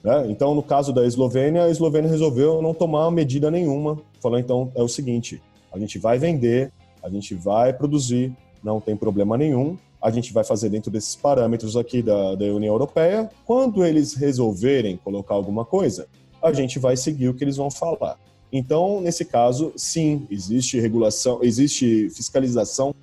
Né? 0.02 0.26
Então, 0.28 0.54
no 0.54 0.62
caso 0.62 0.92
da 0.92 1.04
Eslovênia, 1.04 1.64
a 1.64 1.70
Eslovênia 1.70 2.10
resolveu 2.10 2.62
não 2.62 2.72
tomar 2.72 3.10
medida 3.10 3.50
nenhuma. 3.50 3.98
Falou, 4.20 4.38
então, 4.38 4.70
é 4.74 4.82
o 4.82 4.88
seguinte, 4.88 5.42
a 5.72 5.78
gente 5.78 5.98
vai 5.98 6.18
vender, 6.18 6.72
a 7.02 7.08
gente 7.08 7.34
vai 7.34 7.72
produzir, 7.72 8.32
não 8.62 8.80
tem 8.80 8.96
problema 8.96 9.36
nenhum, 9.36 9.76
a 10.00 10.10
gente 10.10 10.32
vai 10.32 10.44
fazer 10.44 10.70
dentro 10.70 10.90
desses 10.90 11.14
parâmetros 11.14 11.76
aqui 11.76 12.02
da, 12.02 12.34
da 12.34 12.46
União 12.46 12.72
Europeia. 12.72 13.30
Quando 13.44 13.84
eles 13.84 14.14
resolverem 14.14 14.96
colocar 14.96 15.34
alguma 15.34 15.64
coisa, 15.64 16.06
a 16.42 16.52
gente 16.52 16.78
vai 16.78 16.96
seguir 16.96 17.28
o 17.28 17.34
que 17.34 17.44
eles 17.44 17.56
vão 17.56 17.70
falar. 17.70 18.18
Então, 18.52 19.00
nesse 19.00 19.24
caso, 19.24 19.72
sim, 19.76 20.26
existe 20.30 20.80
regulação, 20.80 21.38
existe 21.42 22.08
fiscalização 22.10 22.94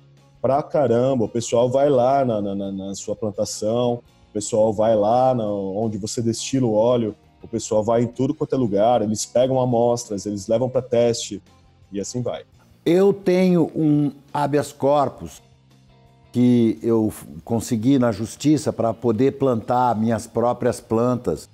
pra 0.42 0.62
caramba. 0.62 1.24
O 1.24 1.28
pessoal 1.28 1.70
vai 1.70 1.88
lá 1.88 2.24
na, 2.24 2.42
na, 2.42 2.72
na 2.72 2.94
sua 2.94 3.16
plantação, 3.16 4.02
pessoal 4.38 4.72
vai 4.72 4.94
lá 4.94 5.32
onde 5.34 5.98
você 5.98 6.22
destila 6.22 6.68
o 6.68 6.72
óleo, 6.72 7.16
o 7.42 7.48
pessoal 7.48 7.82
vai 7.82 8.02
em 8.02 8.06
tudo 8.06 8.32
quanto 8.32 8.54
é 8.54 8.58
lugar, 8.58 9.02
eles 9.02 9.26
pegam 9.26 9.60
amostras, 9.60 10.26
eles 10.26 10.46
levam 10.46 10.70
para 10.70 10.80
teste 10.80 11.42
e 11.90 12.00
assim 12.00 12.22
vai. 12.22 12.44
Eu 12.86 13.12
tenho 13.12 13.68
um 13.74 14.12
habeas 14.32 14.72
corpus 14.72 15.42
que 16.30 16.78
eu 16.80 17.12
consegui 17.44 17.98
na 17.98 18.12
justiça 18.12 18.72
para 18.72 18.94
poder 18.94 19.32
plantar 19.38 19.96
minhas 19.96 20.24
próprias 20.28 20.80
plantas 20.80 21.48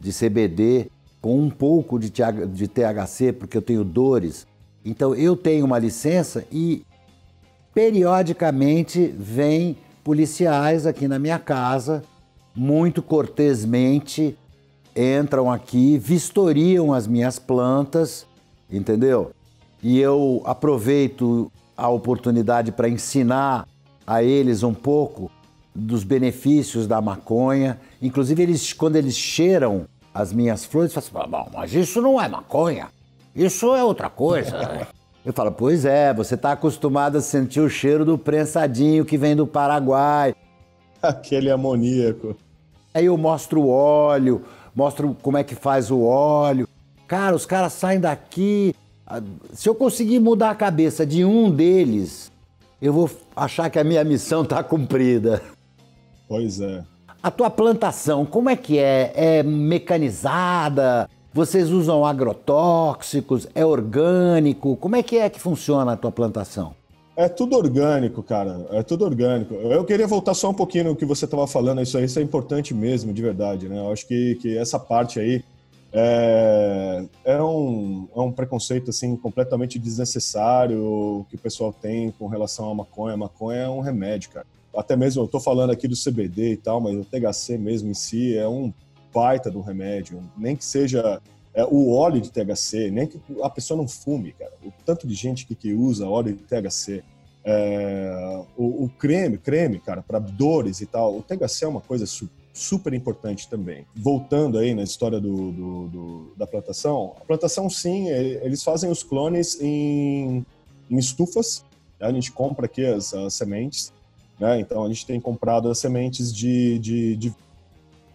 de 0.00 0.12
CBD 0.12 0.90
com 1.22 1.38
um 1.38 1.48
pouco 1.48 2.00
de 2.00 2.10
THC, 2.10 3.32
porque 3.32 3.56
eu 3.56 3.62
tenho 3.62 3.84
dores. 3.84 4.44
Então 4.84 5.14
eu 5.14 5.36
tenho 5.36 5.64
uma 5.64 5.78
licença 5.78 6.44
e 6.50 6.84
periodicamente 7.72 9.06
vem 9.06 9.76
policiais 10.02 10.84
aqui 10.84 11.06
na 11.06 11.18
minha 11.18 11.38
casa 11.38 12.02
muito 12.54 13.02
cortesmente 13.02 14.36
entram 14.96 15.50
aqui, 15.50 15.98
vistoriam 15.98 16.92
as 16.92 17.06
minhas 17.06 17.38
plantas, 17.38 18.26
entendeu? 18.70 19.32
E 19.82 19.98
eu 19.98 20.42
aproveito 20.44 21.50
a 21.76 21.88
oportunidade 21.88 22.70
para 22.70 22.88
ensinar 22.88 23.66
a 24.06 24.22
eles 24.22 24.62
um 24.62 24.72
pouco 24.72 25.30
dos 25.74 26.04
benefícios 26.04 26.86
da 26.86 27.00
maconha. 27.00 27.80
Inclusive, 28.00 28.42
eles, 28.42 28.72
quando 28.72 28.96
eles 28.96 29.16
cheiram 29.16 29.86
as 30.14 30.32
minhas 30.32 30.64
flores, 30.64 30.94
falam 30.94 31.24
assim: 31.24 31.30
Bom, 31.30 31.50
mas 31.52 31.74
isso 31.74 32.00
não 32.00 32.20
é 32.20 32.28
maconha, 32.28 32.88
isso 33.34 33.74
é 33.74 33.82
outra 33.82 34.08
coisa. 34.08 34.86
Eu 35.24 35.32
falo, 35.32 35.50
pois 35.50 35.86
é, 35.86 36.12
você 36.12 36.34
está 36.34 36.52
acostumado 36.52 37.16
a 37.16 37.20
sentir 37.20 37.60
o 37.60 37.68
cheiro 37.68 38.04
do 38.04 38.18
prensadinho 38.18 39.06
que 39.06 39.16
vem 39.16 39.34
do 39.34 39.46
Paraguai. 39.46 40.34
Aquele 41.02 41.50
amoníaco. 41.50 42.36
Aí 42.94 43.06
eu 43.06 43.18
mostro 43.18 43.60
o 43.60 43.68
óleo, 43.68 44.44
mostro 44.72 45.16
como 45.20 45.36
é 45.36 45.42
que 45.42 45.56
faz 45.56 45.90
o 45.90 46.02
óleo. 46.02 46.68
Cara, 47.08 47.34
os 47.34 47.44
caras 47.44 47.72
saem 47.72 47.98
daqui. 47.98 48.72
Se 49.52 49.68
eu 49.68 49.74
conseguir 49.74 50.20
mudar 50.20 50.50
a 50.50 50.54
cabeça 50.54 51.04
de 51.04 51.24
um 51.24 51.50
deles, 51.50 52.30
eu 52.80 52.92
vou 52.92 53.10
achar 53.34 53.68
que 53.68 53.80
a 53.80 53.84
minha 53.84 54.04
missão 54.04 54.42
está 54.42 54.62
cumprida. 54.62 55.42
Pois 56.28 56.60
é. 56.60 56.84
A 57.20 57.32
tua 57.32 57.50
plantação, 57.50 58.24
como 58.24 58.48
é 58.48 58.54
que 58.54 58.78
é? 58.78 59.12
É 59.14 59.42
mecanizada? 59.42 61.10
Vocês 61.32 61.72
usam 61.72 62.06
agrotóxicos? 62.06 63.48
É 63.56 63.66
orgânico? 63.66 64.76
Como 64.76 64.94
é 64.94 65.02
que 65.02 65.18
é 65.18 65.28
que 65.28 65.40
funciona 65.40 65.94
a 65.94 65.96
tua 65.96 66.12
plantação? 66.12 66.76
É 67.16 67.28
tudo 67.28 67.56
orgânico, 67.56 68.22
cara. 68.22 68.66
É 68.70 68.82
tudo 68.82 69.04
orgânico. 69.04 69.54
Eu 69.54 69.84
queria 69.84 70.06
voltar 70.06 70.34
só 70.34 70.50
um 70.50 70.54
pouquinho 70.54 70.84
no 70.84 70.96
que 70.96 71.04
você 71.04 71.26
estava 71.26 71.46
falando. 71.46 71.80
Isso 71.80 71.96
aí 71.96 72.04
isso 72.04 72.18
é 72.18 72.22
importante 72.22 72.74
mesmo, 72.74 73.12
de 73.12 73.22
verdade, 73.22 73.68
né? 73.68 73.78
Eu 73.78 73.92
acho 73.92 74.06
que, 74.06 74.34
que 74.36 74.58
essa 74.58 74.78
parte 74.78 75.20
aí 75.20 75.44
é, 75.92 77.04
é, 77.24 77.40
um, 77.40 78.08
é 78.14 78.20
um 78.20 78.32
preconceito 78.32 78.90
assim 78.90 79.14
completamente 79.14 79.78
desnecessário 79.78 81.24
que 81.30 81.36
o 81.36 81.38
pessoal 81.38 81.72
tem 81.72 82.10
com 82.10 82.26
relação 82.26 82.68
à 82.68 82.74
maconha. 82.74 83.14
A 83.14 83.16
maconha 83.16 83.60
é 83.60 83.68
um 83.68 83.80
remédio, 83.80 84.30
cara. 84.30 84.46
Até 84.76 84.96
mesmo 84.96 85.22
eu 85.22 85.26
estou 85.26 85.40
falando 85.40 85.70
aqui 85.70 85.86
do 85.86 85.94
CBD 85.94 86.54
e 86.54 86.56
tal, 86.56 86.80
mas 86.80 86.96
o 86.96 87.04
THC 87.04 87.56
mesmo 87.56 87.90
em 87.90 87.94
si 87.94 88.36
é 88.36 88.48
um 88.48 88.72
baita 89.14 89.48
do 89.48 89.60
remédio. 89.60 90.20
Nem 90.36 90.56
que 90.56 90.64
seja 90.64 91.22
é, 91.54 91.64
o 91.64 91.92
óleo 91.92 92.20
de 92.20 92.30
THC, 92.30 92.90
nem 92.90 93.06
que 93.06 93.20
a 93.42 93.48
pessoa 93.48 93.78
não 93.78 93.86
fume, 93.86 94.32
cara. 94.32 94.52
O 94.64 94.72
tanto 94.84 95.06
de 95.06 95.14
gente 95.14 95.46
que, 95.46 95.54
que 95.54 95.72
usa 95.72 96.08
óleo 96.08 96.34
de 96.34 96.42
THC. 96.42 97.04
É, 97.46 98.42
o, 98.56 98.84
o, 98.84 98.88
creme, 98.98 99.38
creme, 99.38 99.78
cara, 99.78 100.02
para 100.02 100.18
dores 100.18 100.80
e 100.80 100.86
tal. 100.86 101.16
O 101.16 101.22
THC 101.22 101.64
é 101.64 101.68
uma 101.68 101.80
coisa 101.80 102.06
su 102.06 102.28
super 102.52 102.94
importante 102.94 103.48
também. 103.48 103.84
Voltando 103.96 104.58
aí 104.58 104.74
na 104.74 104.84
história 104.84 105.20
do, 105.20 105.50
do, 105.50 105.88
do, 105.88 106.32
da 106.36 106.46
plantação, 106.46 107.12
a 107.20 107.24
plantação 107.24 107.68
sim, 107.68 108.08
eles 108.08 108.62
fazem 108.62 108.88
os 108.88 109.02
clones 109.02 109.60
em, 109.60 110.46
em 110.88 110.96
estufas. 110.96 111.64
Né? 111.98 112.06
A 112.06 112.12
gente 112.12 112.30
compra 112.30 112.66
aqui 112.66 112.86
as, 112.86 113.12
as 113.12 113.34
sementes. 113.34 113.92
Né? 114.38 114.60
Então 114.60 114.84
a 114.84 114.88
gente 114.88 115.04
tem 115.04 115.20
comprado 115.20 115.68
as 115.68 115.78
sementes 115.78 116.32
de, 116.32 116.78
de, 116.78 117.16
de 117.16 117.34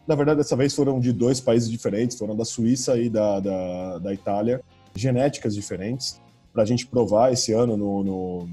na 0.09 0.15
verdade, 0.15 0.37
dessa 0.37 0.55
vez 0.55 0.73
foram 0.73 0.99
de 0.99 1.13
dois 1.13 1.39
países 1.39 1.69
diferentes, 1.69 2.17
foram 2.17 2.35
da 2.35 2.43
Suíça 2.43 2.97
e 2.97 3.11
da, 3.11 3.39
da, 3.39 3.99
da 3.99 4.11
Itália, 4.11 4.59
genéticas 4.95 5.53
diferentes, 5.53 6.19
para 6.51 6.63
a 6.63 6.65
gente 6.65 6.87
provar 6.87 7.31
esse 7.31 7.53
ano 7.53 7.77
no, 7.77 8.03
no, 8.03 8.49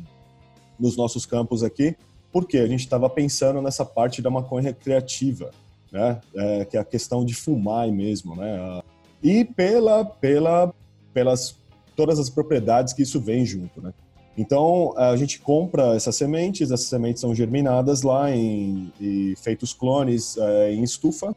nos 0.78 0.98
nossos 0.98 1.24
campos 1.24 1.62
aqui, 1.62 1.96
porque 2.30 2.58
a 2.58 2.66
gente 2.66 2.80
estava 2.80 3.08
pensando 3.08 3.62
nessa 3.62 3.86
parte 3.86 4.20
da 4.20 4.28
maconha 4.28 4.64
recreativa, 4.64 5.50
né? 5.90 6.20
É, 6.34 6.66
que 6.66 6.76
é 6.76 6.80
a 6.80 6.84
questão 6.84 7.24
de 7.24 7.32
fumar 7.32 7.90
mesmo, 7.90 8.36
né? 8.36 8.82
E 9.22 9.42
pela, 9.42 10.04
pela, 10.04 10.74
pelas 11.14 11.56
todas 11.96 12.18
as 12.18 12.28
propriedades 12.28 12.92
que 12.92 13.02
isso 13.02 13.18
vem 13.18 13.46
junto, 13.46 13.80
né? 13.80 13.94
Então, 14.36 14.92
a 14.96 15.16
gente 15.16 15.40
compra 15.40 15.94
essas 15.96 16.14
sementes, 16.14 16.70
essas 16.70 16.86
sementes 16.86 17.20
são 17.20 17.34
germinadas 17.34 18.02
lá 18.02 18.30
em, 18.30 18.92
e 19.00 19.34
feitos 19.36 19.72
clones 19.72 20.36
é, 20.36 20.72
em 20.74 20.82
estufa. 20.82 21.34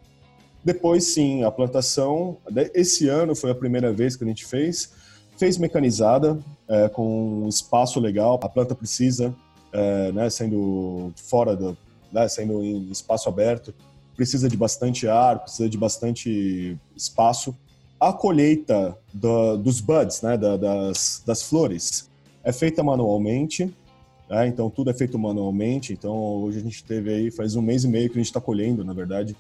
Depois, 0.64 1.06
sim, 1.06 1.44
a 1.44 1.52
plantação. 1.52 2.38
Esse 2.74 3.08
ano 3.08 3.36
foi 3.36 3.52
a 3.52 3.56
primeira 3.56 3.94
vez 3.94 4.18
que 4.18 4.24
a 4.26 4.28
gente 4.28 4.46
fez. 4.46 4.92
Fez 5.38 5.58
mecanizada, 5.58 6.38
é, 6.68 6.90
com 6.90 7.44
um 7.44 7.48
espaço 7.48 8.00
legal. 8.02 8.38
A 8.44 8.50
planta 8.50 8.76
precisa, 8.76 9.34
é, 9.72 10.12
né, 10.12 10.30
sendo 10.30 11.14
fora 11.16 11.56
do. 11.56 11.78
Né, 12.12 12.28
sendo 12.28 12.62
em 12.64 12.90
espaço 12.92 13.30
aberto, 13.30 13.74
precisa 14.16 14.50
de 14.50 14.58
bastante 14.58 15.08
ar, 15.08 15.40
precisa 15.40 15.70
de 15.70 15.78
bastante 15.78 16.78
espaço. 16.96 17.56
A 18.00 18.12
colheita 18.12 18.98
do, 19.14 19.56
dos 19.58 19.80
buds, 19.80 20.22
né, 20.22 20.36
da, 20.36 20.58
das, 20.58 21.22
das 21.26 21.44
flores, 21.44 22.09
é 22.50 22.54
feita 22.54 22.84
manualmente, 22.84 23.72
né? 24.28 24.48
então 24.48 24.70
tudo 24.70 24.90
é 24.90 24.94
feito 24.94 25.18
manualmente. 25.18 25.94
Então 25.94 26.16
hoje 26.42 26.58
a 26.58 26.62
gente 26.62 26.84
teve 26.84 27.14
aí, 27.14 27.32
faz 27.32 27.56
um 27.56 27.62
mês 27.62 27.84
e 27.84 27.88
meio 27.88 28.10
que 28.10 28.16
a 28.16 28.20
gente 28.20 28.26
está 28.26 28.42
colhendo, 28.42 28.84
na 28.84 28.94
verdade, 28.94 29.36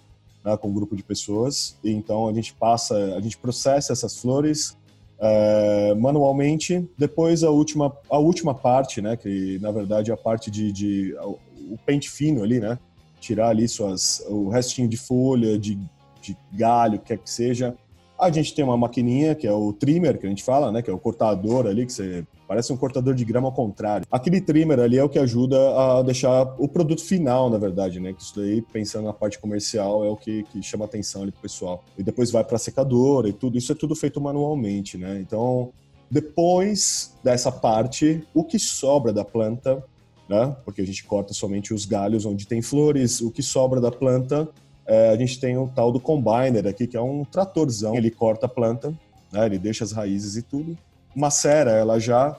né, 0.45 0.55
com 0.55 0.69
um 0.69 0.73
grupo 0.73 0.95
de 0.95 1.03
pessoas. 1.03 1.75
E, 1.83 1.91
então 1.91 2.27
a 2.27 2.33
gente 2.33 2.53
passa, 2.53 2.95
a 3.15 3.19
gente 3.19 3.37
processa 3.37 3.93
essas 3.93 4.17
flores 4.17 4.77
é, 5.19 5.95
manualmente. 5.95 6.87
Depois 6.97 7.43
a 7.43 7.49
última, 7.49 7.97
a 8.09 8.19
última 8.19 8.53
parte, 8.53 9.01
né, 9.01 9.17
que 9.17 9.57
na 9.59 9.71
verdade 9.71 10.11
é 10.11 10.13
a 10.13 10.17
parte 10.17 10.51
de, 10.51 10.71
de 10.71 11.15
o 11.19 11.77
pente 11.85 12.09
fino 12.09 12.43
ali, 12.43 12.59
né, 12.59 12.77
tirar 13.19 13.49
ali 13.49 13.67
suas, 13.67 14.23
o 14.27 14.49
restinho 14.49 14.87
de 14.87 14.97
folha, 14.97 15.57
de, 15.57 15.79
de 16.21 16.37
galho, 16.53 16.99
quer 16.99 17.17
que 17.17 17.29
seja. 17.29 17.75
A 18.19 18.29
gente 18.29 18.53
tem 18.53 18.65
uma 18.65 18.75
maquininha, 18.75 19.33
que 19.33 19.47
é 19.47 19.51
o 19.51 19.71
trimmer, 19.71 20.19
que 20.19 20.25
a 20.25 20.29
gente 20.29 20.43
fala, 20.43 20.71
né? 20.71 20.81
Que 20.81 20.89
é 20.89 20.93
o 20.93 20.99
cortador 20.99 21.65
ali, 21.65 21.85
que 21.85 21.93
você 21.93 22.25
parece 22.45 22.73
um 22.73 22.77
cortador 22.77 23.13
de 23.13 23.23
grama 23.23 23.47
ao 23.47 23.53
contrário. 23.53 24.05
Aquele 24.11 24.41
trimmer 24.41 24.79
ali 24.79 24.97
é 24.97 25.03
o 25.03 25.07
que 25.07 25.17
ajuda 25.17 25.57
a 25.77 26.01
deixar 26.01 26.53
o 26.57 26.67
produto 26.67 27.01
final, 27.01 27.49
na 27.49 27.57
verdade, 27.57 27.99
né? 27.99 28.11
Que 28.11 28.21
isso 28.21 28.35
daí, 28.35 28.61
pensando 28.61 29.05
na 29.05 29.13
parte 29.13 29.39
comercial, 29.39 30.03
é 30.03 30.09
o 30.09 30.17
que, 30.17 30.43
que 30.43 30.61
chama 30.61 30.83
atenção 30.83 31.21
ali 31.21 31.31
pro 31.31 31.41
pessoal. 31.41 31.83
E 31.97 32.03
depois 32.03 32.29
vai 32.29 32.43
para 32.43 32.57
secadora 32.57 33.29
e 33.29 33.33
tudo. 33.33 33.57
Isso 33.57 33.71
é 33.71 33.75
tudo 33.75 33.95
feito 33.95 34.19
manualmente, 34.19 34.97
né? 34.97 35.17
Então, 35.21 35.71
depois 36.11 37.15
dessa 37.23 37.51
parte, 37.51 38.21
o 38.33 38.43
que 38.43 38.59
sobra 38.59 39.13
da 39.13 39.23
planta, 39.23 39.81
né? 40.27 40.55
Porque 40.65 40.81
a 40.81 40.85
gente 40.85 41.05
corta 41.05 41.33
somente 41.33 41.73
os 41.73 41.85
galhos 41.85 42.25
onde 42.25 42.45
tem 42.45 42.61
flores, 42.61 43.21
o 43.21 43.31
que 43.31 43.41
sobra 43.41 43.79
da 43.79 43.91
planta 43.91 44.49
a 44.89 45.15
gente 45.15 45.39
tem 45.39 45.57
o 45.57 45.67
tal 45.67 45.91
do 45.91 45.99
combiner 45.99 46.65
aqui, 46.67 46.87
que 46.87 46.97
é 46.97 47.01
um 47.01 47.23
tratorzão. 47.23 47.95
Ele 47.95 48.09
corta 48.09 48.47
a 48.47 48.49
planta, 48.49 48.93
né, 49.31 49.45
ele 49.45 49.59
deixa 49.59 49.83
as 49.83 49.91
raízes 49.91 50.35
e 50.35 50.41
tudo, 50.41 50.77
macera 51.15 51.71
ela 51.71 51.99
já 51.99 52.37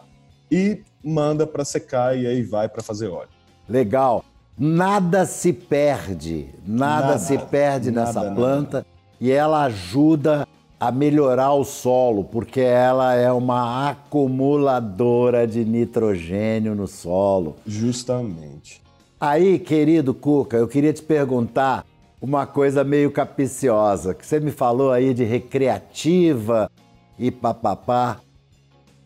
e 0.51 0.83
manda 1.03 1.47
para 1.47 1.65
secar 1.65 2.17
e 2.19 2.27
aí 2.27 2.43
vai 2.43 2.69
para 2.69 2.83
fazer 2.83 3.09
óleo. 3.09 3.29
Legal. 3.69 4.25
Nada 4.59 5.25
se 5.25 5.53
perde, 5.53 6.49
nada, 6.67 7.07
nada 7.07 7.19
se 7.19 7.39
perde 7.39 7.91
nada, 7.91 8.07
nessa 8.07 8.35
planta 8.35 8.79
nada. 8.79 8.87
e 9.21 9.31
ela 9.31 9.65
ajuda 9.65 10.47
a 10.79 10.91
melhorar 10.91 11.53
o 11.53 11.65
solo, 11.65 12.25
porque 12.25 12.61
ela 12.61 13.15
é 13.15 13.31
uma 13.31 13.91
acumuladora 13.91 15.47
de 15.47 15.65
nitrogênio 15.65 16.75
no 16.75 16.87
solo. 16.87 17.57
Justamente. 17.67 18.83
Aí, 19.21 19.59
querido 19.59 20.15
Cuca, 20.15 20.57
eu 20.57 20.67
queria 20.67 20.93
te 20.93 21.03
perguntar 21.03 21.85
uma 22.21 22.47
coisa 22.47 22.85
meio 22.85 23.11
capiciosa, 23.11 24.15
que 24.15 24.27
você 24.27 24.39
me 24.39 24.51
falou 24.51 24.93
aí 24.93 25.15
de 25.15 25.25
recreativa 25.25 26.71
e 27.19 27.31
papapá. 27.31 28.21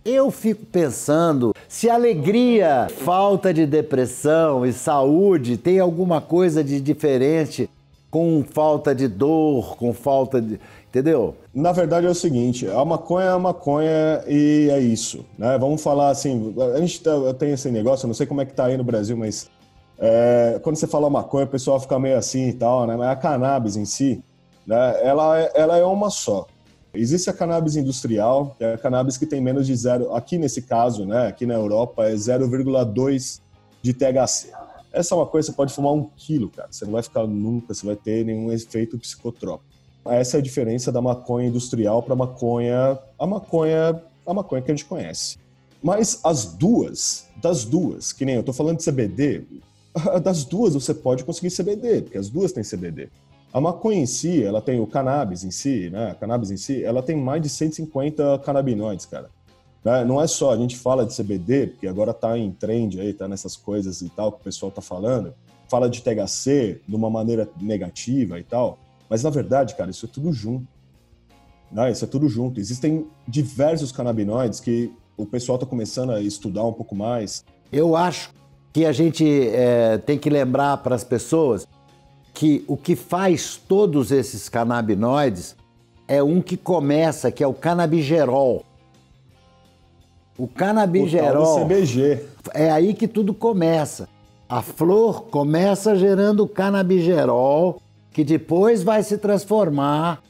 Eu 0.05 0.31
fico 0.31 0.67
pensando 0.67 1.55
se 1.69 1.89
alegria, 1.89 2.89
falta 3.05 3.55
de 3.55 3.67
depressão 3.67 4.67
e 4.67 4.73
saúde 4.73 5.57
tem 5.57 5.79
alguma 5.79 6.21
coisa 6.21 6.63
de 6.63 6.81
diferente 6.81 7.71
com 8.11 8.45
falta 8.49 8.95
de 8.95 9.09
dor, 9.09 9.77
com 9.77 9.93
falta 9.93 10.41
de. 10.41 10.61
Entendeu? 10.89 11.35
Na 11.53 11.73
verdade 11.73 12.07
é 12.07 12.11
o 12.11 12.15
seguinte: 12.15 12.65
a 12.69 12.85
maconha 12.85 13.27
é 13.27 13.31
a 13.31 13.39
maconha 13.41 14.23
e 14.29 14.69
é 14.71 14.79
isso. 14.79 15.25
Né? 15.37 15.59
Vamos 15.59 15.83
falar 15.83 16.11
assim: 16.11 16.55
a 16.77 16.79
gente 16.79 17.01
tá, 17.01 17.35
tem 17.37 17.51
esse 17.51 17.69
negócio, 17.73 18.07
não 18.07 18.15
sei 18.15 18.25
como 18.25 18.41
é 18.41 18.45
que 18.45 18.55
tá 18.55 18.67
aí 18.67 18.77
no 18.77 18.85
Brasil, 18.85 19.17
mas 19.17 19.51
é, 19.99 20.61
quando 20.63 20.77
você 20.77 20.87
fala 20.87 21.09
maconha, 21.09 21.45
o 21.45 21.49
pessoal 21.49 21.79
fica 21.79 21.99
meio 21.99 22.17
assim 22.17 22.49
e 22.49 22.53
tal, 22.53 22.87
né? 22.87 22.97
Mas 22.97 23.09
a 23.09 23.17
cannabis 23.17 23.77
em 23.77 23.85
si, 23.85 24.23
né? 24.67 25.03
Ela, 25.03 25.41
é, 25.41 25.53
ela 25.55 25.79
é 25.79 25.85
uma 25.85 26.11
só. 26.11 26.47
Existe 26.93 27.29
a 27.29 27.33
cannabis 27.33 27.77
industrial, 27.77 28.55
que 28.57 28.65
é 28.65 28.75
a 28.75 28.79
cannabis 28.79 29.17
que 29.17 29.27
tem 29.27 29.41
menos 29.41 29.67
de 29.67 29.75
zero, 29.75 30.15
aqui 30.15 30.39
nesse 30.39 30.63
caso, 30.63 31.05
né? 31.05 31.27
Aqui 31.27 31.45
na 31.45 31.55
Europa 31.55 32.09
é 32.09 32.15
0,2 32.15 33.41
de 33.83 33.93
THC. 33.93 34.53
Essa 34.93 35.15
é 35.15 35.19
uma 35.19 35.27
coisa, 35.27 35.51
você 35.51 35.57
pode 35.57 35.75
fumar 35.75 35.93
um 35.93 36.05
quilo, 36.17 36.49
cara. 36.49 36.69
Você 36.71 36.85
não 36.85 36.93
vai 36.93 37.03
ficar 37.03 37.27
nunca, 37.27 37.75
você 37.75 37.85
vai 37.85 37.97
ter 37.97 38.25
nenhum 38.25 38.53
efeito 38.53 38.97
psicotrópico. 38.97 39.75
Essa 40.07 40.37
é 40.37 40.41
a 40.41 40.43
diferença 40.43 40.93
da 40.93 41.01
maconha 41.01 41.49
industrial 41.49 42.03
para 42.03 42.15
maconha, 42.15 42.99
a 43.19 43.27
maconha, 43.27 44.01
a 44.25 44.35
maconha 44.35 44.63
que 44.63 44.71
a 44.71 44.75
gente 44.75 44.85
conhece. 44.85 45.39
Mas 45.83 46.21
as 46.23 46.45
duas, 46.45 47.27
das 47.43 47.65
duas, 47.65 48.13
que 48.13 48.25
nem 48.25 48.37
eu 48.37 48.43
tô 48.43 48.53
falando 48.53 48.79
de 48.79 48.85
CBD, 48.85 49.45
das 50.23 50.45
duas 50.45 50.75
você 50.75 50.93
pode 50.93 51.25
conseguir 51.25 51.55
CBD, 51.55 52.03
porque 52.03 52.19
as 52.19 52.29
duas 52.29 52.53
têm 52.53 52.63
CBD. 52.63 53.09
A 53.53 53.61
maconha 53.61 54.01
em 54.01 54.07
si, 54.07 54.43
ela 54.43 54.61
tem 54.61 54.81
o 54.81 54.87
cannabis 54.87 55.45
em 55.45 55.51
si, 55.51 55.89
né? 55.89 56.11
A 56.11 56.15
cannabis 56.15 56.51
em 56.51 56.57
si, 56.57 56.83
ela 56.83 57.03
tem 57.03 57.17
mais 57.17 57.41
de 57.41 57.49
150 57.49 58.41
canabinoides, 58.41 59.07
cara. 59.07 59.31
Né? 59.85 60.05
Não 60.05 60.21
é 60.21 60.27
só, 60.27 60.53
a 60.53 60.57
gente 60.57 60.77
fala 60.77 61.07
de 61.07 61.15
CBD, 61.15 61.69
porque 61.69 61.87
agora 61.87 62.13
tá 62.13 62.37
em 62.37 62.51
trend 62.51 63.01
aí, 63.01 63.13
tá 63.13 63.29
nessas 63.29 63.57
coisas 63.57 64.01
e 64.03 64.09
tal 64.09 64.33
que 64.33 64.41
o 64.41 64.45
pessoal 64.45 64.73
tá 64.73 64.83
falando. 64.83 65.33
Fala 65.69 65.89
de 65.89 66.03
THC 66.03 66.81
de 66.87 66.97
uma 66.97 67.09
maneira 67.09 67.49
negativa 67.61 68.41
e 68.41 68.43
tal. 68.43 68.79
Mas 69.09 69.23
na 69.23 69.31
verdade, 69.31 69.77
cara, 69.77 69.91
isso 69.91 70.07
é 70.07 70.09
tudo 70.09 70.33
junto. 70.33 70.67
Né? 71.71 71.93
Isso 71.93 72.05
é 72.05 72.09
tudo 72.09 72.29
junto. 72.29 72.59
Existem 72.59 73.07
diversos 73.29 73.93
canabinoides 73.93 74.59
que 74.59 74.93
o 75.17 75.25
pessoal 75.27 75.59
tá 75.59 75.67
começando 75.67 76.11
a 76.11 76.21
estudar 76.21 76.65
um 76.65 76.73
pouco 76.73 76.97
mais. 76.97 77.45
Eu 77.71 77.95
acho 77.95 78.33
que 78.75 78.85
a 78.85 78.91
gente 78.91 79.25
é, 79.25 79.99
tem 79.99 80.19
que 80.19 80.29
lembrar 80.29 80.79
para 80.79 80.97
as 80.97 81.05
pessoas 81.05 81.65
que 82.35 82.65
o 82.67 82.77
que 82.77 82.97
faz 82.97 83.57
todos 83.57 84.11
esses 84.11 84.49
canabinoides 84.49 85.55
é 86.09 86.21
um 86.21 86.43
que 86.43 86.57
começa, 86.57 87.31
que 87.31 87.45
é 87.45 87.47
o 87.47 87.55
canabigerol. 87.55 88.65
O 90.37 90.49
canabigerol. 90.49 91.61
O 91.61 91.65
CBG. 91.65 92.25
É 92.53 92.69
aí 92.73 92.95
que 92.95 93.07
tudo 93.07 93.33
começa. 93.33 94.09
A 94.49 94.61
flor 94.61 95.27
começa 95.27 95.95
gerando 95.95 96.45
canabigerol, 96.49 97.81
que 98.11 98.25
depois 98.25 98.83
vai 98.83 99.05
se 99.05 99.17
transformar, 99.17 100.21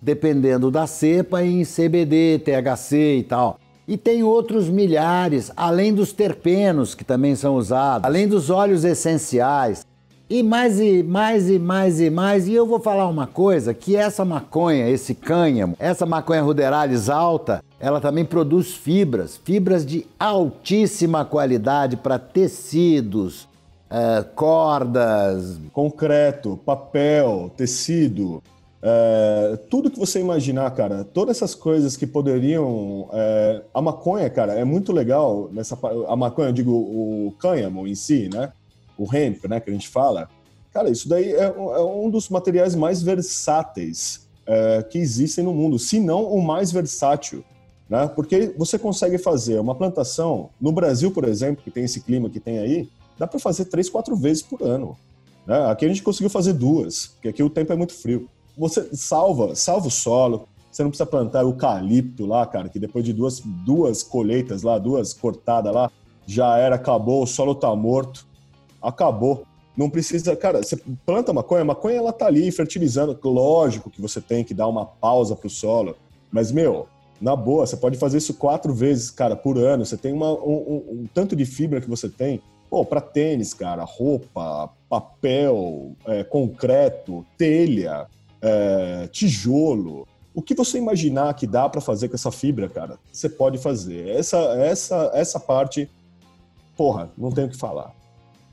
dependendo 0.00 0.72
da 0.72 0.88
cepa, 0.88 1.44
em 1.44 1.62
CBD, 1.62 2.40
THC 2.40 3.18
e 3.18 3.22
tal. 3.22 3.60
E 3.86 3.96
tem 3.96 4.22
outros 4.22 4.68
milhares, 4.68 5.50
além 5.56 5.92
dos 5.92 6.12
terpenos 6.12 6.94
que 6.94 7.04
também 7.04 7.34
são 7.34 7.56
usados, 7.56 8.04
além 8.04 8.28
dos 8.28 8.48
óleos 8.48 8.84
essenciais. 8.84 9.84
E 10.30 10.42
mais 10.42 10.80
e 10.80 11.02
mais 11.02 11.50
e 11.50 11.58
mais 11.58 12.00
e 12.00 12.08
mais. 12.08 12.48
E 12.48 12.54
eu 12.54 12.66
vou 12.66 12.80
falar 12.80 13.06
uma 13.06 13.26
coisa: 13.26 13.74
que 13.74 13.96
essa 13.96 14.24
maconha, 14.24 14.88
esse 14.88 15.14
cânhamo, 15.14 15.76
essa 15.78 16.06
maconha 16.06 16.40
ruderalis 16.42 17.10
alta, 17.10 17.62
ela 17.78 18.00
também 18.00 18.24
produz 18.24 18.72
fibras, 18.72 19.38
fibras 19.44 19.84
de 19.84 20.06
altíssima 20.18 21.24
qualidade 21.24 21.96
para 21.96 22.18
tecidos, 22.18 23.42
uh, 23.90 24.24
cordas. 24.34 25.60
Concreto, 25.72 26.58
papel, 26.64 27.50
tecido. 27.56 28.42
É, 28.84 29.56
tudo 29.70 29.88
que 29.88 29.98
você 29.98 30.18
imaginar, 30.18 30.68
cara, 30.72 31.04
todas 31.04 31.36
essas 31.36 31.54
coisas 31.54 31.96
que 31.96 32.06
poderiam. 32.06 33.08
É, 33.12 33.62
a 33.72 33.80
maconha, 33.80 34.28
cara, 34.28 34.54
é 34.54 34.64
muito 34.64 34.92
legal 34.92 35.48
nessa. 35.52 35.78
A 36.08 36.16
maconha, 36.16 36.48
eu 36.48 36.52
digo, 36.52 36.72
o 36.72 37.32
cânhamo 37.38 37.86
em 37.86 37.94
si, 37.94 38.28
né? 38.32 38.52
O 38.98 39.04
hemp, 39.14 39.44
né, 39.44 39.60
que 39.60 39.70
a 39.70 39.72
gente 39.72 39.88
fala. 39.88 40.28
Cara, 40.72 40.90
isso 40.90 41.08
daí 41.08 41.32
é, 41.32 41.44
é 41.44 41.80
um 41.80 42.10
dos 42.10 42.28
materiais 42.28 42.74
mais 42.74 43.02
versáteis 43.02 44.26
é, 44.46 44.82
que 44.82 44.98
existem 44.98 45.44
no 45.44 45.54
mundo, 45.54 45.78
se 45.78 46.00
não 46.00 46.24
o 46.24 46.42
mais 46.42 46.72
versátil. 46.72 47.44
Né? 47.88 48.08
Porque 48.08 48.54
você 48.56 48.78
consegue 48.78 49.18
fazer 49.18 49.60
uma 49.60 49.74
plantação, 49.74 50.48
no 50.60 50.72
Brasil, 50.72 51.10
por 51.10 51.24
exemplo, 51.24 51.62
que 51.62 51.70
tem 51.70 51.84
esse 51.84 52.00
clima 52.00 52.30
que 52.30 52.40
tem 52.40 52.58
aí, 52.58 52.88
dá 53.18 53.26
para 53.26 53.38
fazer 53.38 53.66
três, 53.66 53.90
quatro 53.90 54.16
vezes 54.16 54.42
por 54.42 54.62
ano. 54.62 54.96
Né? 55.46 55.70
Aqui 55.70 55.84
a 55.84 55.88
gente 55.88 56.02
conseguiu 56.02 56.30
fazer 56.30 56.54
duas, 56.54 57.08
porque 57.08 57.28
aqui 57.28 57.42
o 57.42 57.50
tempo 57.50 57.72
é 57.72 57.76
muito 57.76 57.92
frio 57.92 58.28
você 58.56 58.88
salva, 58.94 59.54
salva 59.54 59.88
o 59.88 59.90
solo. 59.90 60.48
Você 60.70 60.82
não 60.82 60.90
precisa 60.90 61.06
plantar 61.06 61.42
eucalipto 61.42 62.24
lá, 62.24 62.46
cara, 62.46 62.68
que 62.68 62.78
depois 62.78 63.04
de 63.04 63.12
duas, 63.12 63.40
duas 63.40 64.02
colheitas 64.02 64.62
lá, 64.62 64.78
duas 64.78 65.12
cortadas 65.12 65.74
lá, 65.74 65.90
já 66.26 66.56
era, 66.56 66.76
acabou, 66.76 67.22
o 67.22 67.26
solo 67.26 67.54
tá 67.54 67.74
morto. 67.76 68.26
Acabou. 68.80 69.44
Não 69.76 69.90
precisa, 69.90 70.34
cara, 70.34 70.62
você 70.62 70.76
planta 71.04 71.32
maconha, 71.32 71.62
a 71.62 71.64
maconha 71.64 71.96
ela 71.96 72.12
tá 72.12 72.26
ali 72.26 72.50
fertilizando. 72.50 73.18
Lógico 73.22 73.90
que 73.90 74.00
você 74.00 74.20
tem 74.20 74.44
que 74.44 74.54
dar 74.54 74.66
uma 74.66 74.86
pausa 74.86 75.36
pro 75.36 75.50
solo, 75.50 75.96
mas 76.30 76.50
meu, 76.50 76.88
Na 77.22 77.36
boa, 77.36 77.64
você 77.64 77.76
pode 77.76 77.96
fazer 77.96 78.18
isso 78.18 78.34
quatro 78.34 78.74
vezes, 78.74 79.08
cara, 79.08 79.36
por 79.36 79.56
ano. 79.56 79.86
Você 79.86 79.96
tem 79.96 80.12
uma, 80.12 80.32
um, 80.32 80.54
um, 80.54 80.76
um 80.90 81.08
tanto 81.14 81.36
de 81.36 81.46
fibra 81.46 81.80
que 81.80 81.88
você 81.88 82.08
tem. 82.08 82.42
Pô, 82.68 82.84
para 82.84 83.00
tênis, 83.00 83.54
cara, 83.54 83.84
roupa, 83.84 84.70
papel, 84.88 85.92
é, 86.04 86.24
concreto, 86.24 87.24
telha, 87.38 88.08
é, 88.42 89.08
tijolo. 89.12 90.06
O 90.34 90.42
que 90.42 90.54
você 90.54 90.78
imaginar 90.78 91.32
que 91.34 91.46
dá 91.46 91.68
para 91.68 91.80
fazer 91.80 92.08
com 92.08 92.14
essa 92.14 92.32
fibra, 92.32 92.68
cara, 92.68 92.98
você 93.12 93.28
pode 93.28 93.58
fazer. 93.58 94.08
Essa, 94.08 94.38
essa, 94.56 95.10
essa 95.14 95.38
parte, 95.38 95.88
porra, 96.76 97.10
não 97.16 97.30
tenho 97.30 97.46
o 97.46 97.50
que 97.50 97.56
falar. 97.56 97.94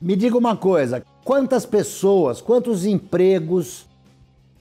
Me 0.01 0.15
diga 0.15 0.37
uma 0.37 0.55
coisa: 0.55 1.03
quantas 1.23 1.65
pessoas, 1.65 2.41
quantos 2.41 2.85
empregos 2.85 3.87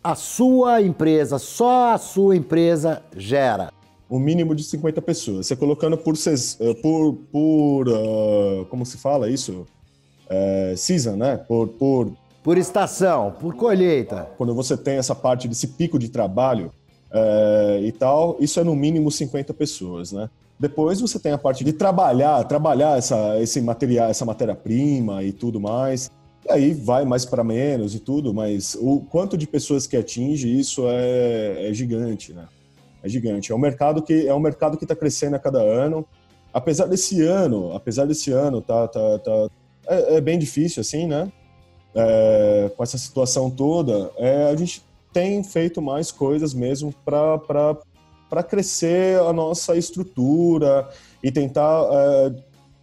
a 0.03 0.15
sua 0.15 0.81
empresa, 0.81 1.39
só 1.39 1.93
a 1.93 1.99
sua 1.99 2.37
empresa 2.37 3.03
gera? 3.17 3.73
Um 4.11 4.19
mínimo 4.19 4.55
de 4.55 4.65
50 4.65 5.03
pessoas. 5.03 5.47
Você 5.47 5.55
colocando 5.55 5.99
por, 5.99 6.15
eh, 6.15 6.75
por, 6.81 7.15
por 7.31 7.89
uh, 7.89 8.65
como 8.71 8.87
se 8.87 8.97
fala 8.97 9.29
isso? 9.29 9.67
É, 10.31 10.75
season, 10.77 11.17
né? 11.17 11.37
Por, 11.37 11.69
por, 11.69 12.13
por 12.49 12.57
estação, 12.57 13.31
por 13.39 13.55
colheita. 13.55 14.27
Quando 14.39 14.55
você 14.55 14.75
tem 14.75 14.97
essa 14.97 15.15
parte 15.15 15.47
desse 15.47 15.67
pico 15.67 15.99
de 15.99 16.09
trabalho, 16.09 16.73
é, 17.13 17.81
e 17.85 17.93
tal, 17.93 18.39
isso 18.41 18.59
é 18.59 18.65
no 18.65 18.75
mínimo 18.75 19.11
50 19.11 19.53
pessoas, 19.53 20.13
né? 20.13 20.31
Depois 20.59 20.99
você 20.99 21.19
tem 21.19 21.33
a 21.33 21.37
parte 21.37 21.63
de 21.63 21.75
trabalhar, 21.75 22.43
trabalhar 22.45 22.97
essa, 22.97 23.39
esse 23.39 23.61
material, 23.61 24.09
essa 24.09 24.25
matéria-prima 24.25 25.23
e 25.23 25.31
tudo 25.31 25.61
mais. 25.61 26.11
E 26.47 26.51
aí 26.51 26.73
vai 26.73 27.05
mais 27.05 27.27
para 27.27 27.45
menos 27.45 27.95
e 27.95 28.01
tudo, 28.01 28.33
mas 28.33 28.75
o 28.81 29.01
quanto 29.01 29.37
de 29.37 29.47
pessoas 29.47 29.87
que 29.87 29.95
atinge 29.95 30.49
isso 30.49 30.85
é, 30.89 31.69
é 31.69 31.75
gigante, 31.75 32.33
né? 32.33 32.47
É 33.03 33.11
gigante. 33.11 33.53
É 33.53 33.55
um 33.55 33.59
mercado 33.59 34.01
que 34.01 34.27
é 34.27 34.33
um 34.33 34.41
mercado 34.41 34.79
que 34.79 34.87
está 34.87 34.97
crescendo 34.97 35.37
a 35.37 35.39
cada 35.39 35.61
ano. 35.61 36.03
Apesar 36.51 36.87
desse 36.87 37.21
ano, 37.21 37.75
apesar 37.75 38.07
desse 38.07 38.33
ano, 38.33 38.63
tá, 38.63 38.89
tá, 38.89 39.19
tá 39.19 39.49
é, 39.87 40.17
é 40.17 40.21
bem 40.23 40.39
difícil 40.39 40.81
assim, 40.81 41.07
né? 41.07 41.31
É, 41.95 42.71
com 42.77 42.83
essa 42.83 42.99
situação 42.99 43.51
toda, 43.51 44.11
é, 44.17 44.51
a 44.51 44.57
gente 44.57 44.83
tem 45.13 45.43
feito 45.43 45.81
mais 45.81 46.13
coisas 46.13 46.55
mesmo 46.55 46.95
para 47.05 48.43
crescer 48.47 49.19
a 49.21 49.33
nossa 49.33 49.77
estrutura 49.77 50.89
e 51.23 51.33
tentar 51.33 51.89
é, 51.91 52.35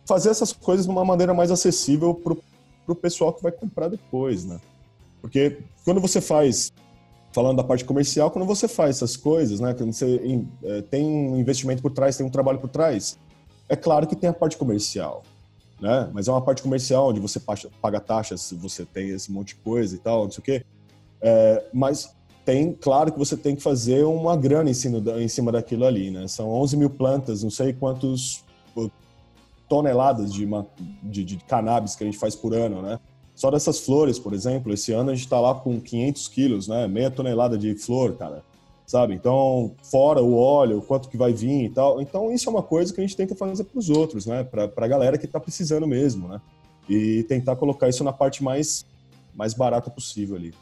fazer 0.06 0.30
essas 0.30 0.52
coisas 0.52 0.86
de 0.86 0.92
uma 0.92 1.06
maneira 1.06 1.34
mais 1.34 1.52
acessível 1.52 2.14
para 2.14 2.34
o 2.88 2.96
pessoal 2.96 3.34
que 3.34 3.44
vai 3.44 3.52
comprar 3.52 3.88
depois, 3.88 4.46
né? 4.46 4.60
Porque 5.22 5.60
quando 5.84 6.00
você 6.00 6.22
faz, 6.22 6.72
falando 7.32 7.58
da 7.58 7.64
parte 7.64 7.84
comercial, 7.84 8.30
quando 8.30 8.46
você 8.46 8.68
faz 8.68 8.98
essas 8.98 9.18
coisas, 9.18 9.60
né? 9.60 9.74
Quando 9.74 9.94
você 9.94 10.22
é, 10.64 10.82
tem 10.82 11.06
um 11.06 11.38
investimento 11.40 11.82
por 11.82 11.92
trás, 11.92 12.18
tem 12.18 12.26
um 12.26 12.30
trabalho 12.30 12.60
por 12.60 12.70
trás, 12.70 13.18
é 13.68 13.76
claro 13.76 14.06
que 14.06 14.16
tem 14.16 14.30
a 14.30 14.34
parte 14.34 14.58
comercial, 14.58 15.24
né? 15.80 16.10
Mas 16.14 16.28
é 16.28 16.32
uma 16.32 16.42
parte 16.42 16.62
comercial 16.62 17.10
onde 17.10 17.20
você 17.20 17.40
paga 17.82 18.00
taxas, 18.00 18.54
você 18.58 18.86
tem 18.86 19.10
esse 19.10 19.32
monte 19.32 19.50
de 19.50 19.56
coisa 19.56 19.96
e 19.96 20.00
tal, 20.00 20.26
não 20.26 20.32
sei 20.32 20.40
o 20.40 20.44
quê. 20.44 20.66
É, 21.22 21.66
mas 21.74 22.16
tem, 22.46 22.74
claro 22.74 23.12
que 23.12 23.18
você 23.18 23.36
tem 23.36 23.56
que 23.56 23.64
fazer 23.64 24.04
uma 24.06 24.38
grana 24.38 24.70
em 24.70 24.74
cima, 24.74 25.02
em 25.20 25.28
cima 25.28 25.52
daquilo 25.52 25.86
ali, 25.86 26.12
né? 26.12 26.28
São 26.28 26.50
11 26.50 26.78
mil 26.78 26.90
plantas, 26.90 27.44
não 27.44 27.50
sei 27.50 27.74
quantos 27.74 28.44
toneladas 29.68 30.32
de, 30.32 30.46
uma, 30.46 30.68
de, 31.02 31.24
de 31.24 31.38
cannabis 31.38 31.96
que 31.96 32.04
a 32.04 32.06
gente 32.06 32.20
faz 32.20 32.36
por 32.36 32.54
ano, 32.54 32.82
né? 32.82 33.00
Só 33.34 33.52
dessas 33.52 33.80
flores, 33.80 34.18
por 34.18 34.34
exemplo, 34.34 34.74
esse 34.74 34.94
ano 34.94 35.10
a 35.10 35.14
gente 35.14 35.26
está 35.26 35.40
lá 35.40 35.54
com 35.56 35.80
500 35.82 36.28
quilos, 36.30 36.68
né? 36.68 36.88
Meia 36.88 37.12
tonelada 37.12 37.58
de 37.58 37.76
flor, 37.76 38.16
cara. 38.16 38.44
Sabe? 38.86 39.16
Então, 39.16 39.74
fora 39.82 40.22
o 40.22 40.36
óleo, 40.36 40.82
quanto 40.82 41.10
que 41.10 41.18
vai 41.18 41.34
vir 41.34 41.66
e 41.66 41.70
tal. 41.70 42.00
Então, 42.02 42.32
isso 42.32 42.48
é 42.48 42.52
uma 42.52 42.62
coisa 42.62 42.94
que 42.94 43.02
a 43.02 43.04
gente 43.04 43.18
tenta 43.18 43.36
fazer 43.36 43.64
para 43.64 43.80
os 43.80 43.90
outros, 43.90 44.26
né? 44.26 44.44
Para 44.44 44.70
a 44.78 44.88
galera 44.88 45.18
que 45.18 45.26
está 45.26 45.40
precisando 45.40 45.88
mesmo, 45.88 46.28
né? 46.28 46.40
E 46.88 47.24
tentar 47.24 47.56
colocar 47.56 47.90
isso 47.90 48.04
na 48.04 48.14
parte 48.14 48.44
mais, 48.44 48.86
mais 49.34 49.56
barata 49.56 49.90
possível 49.90 50.36
ali. 50.36 50.54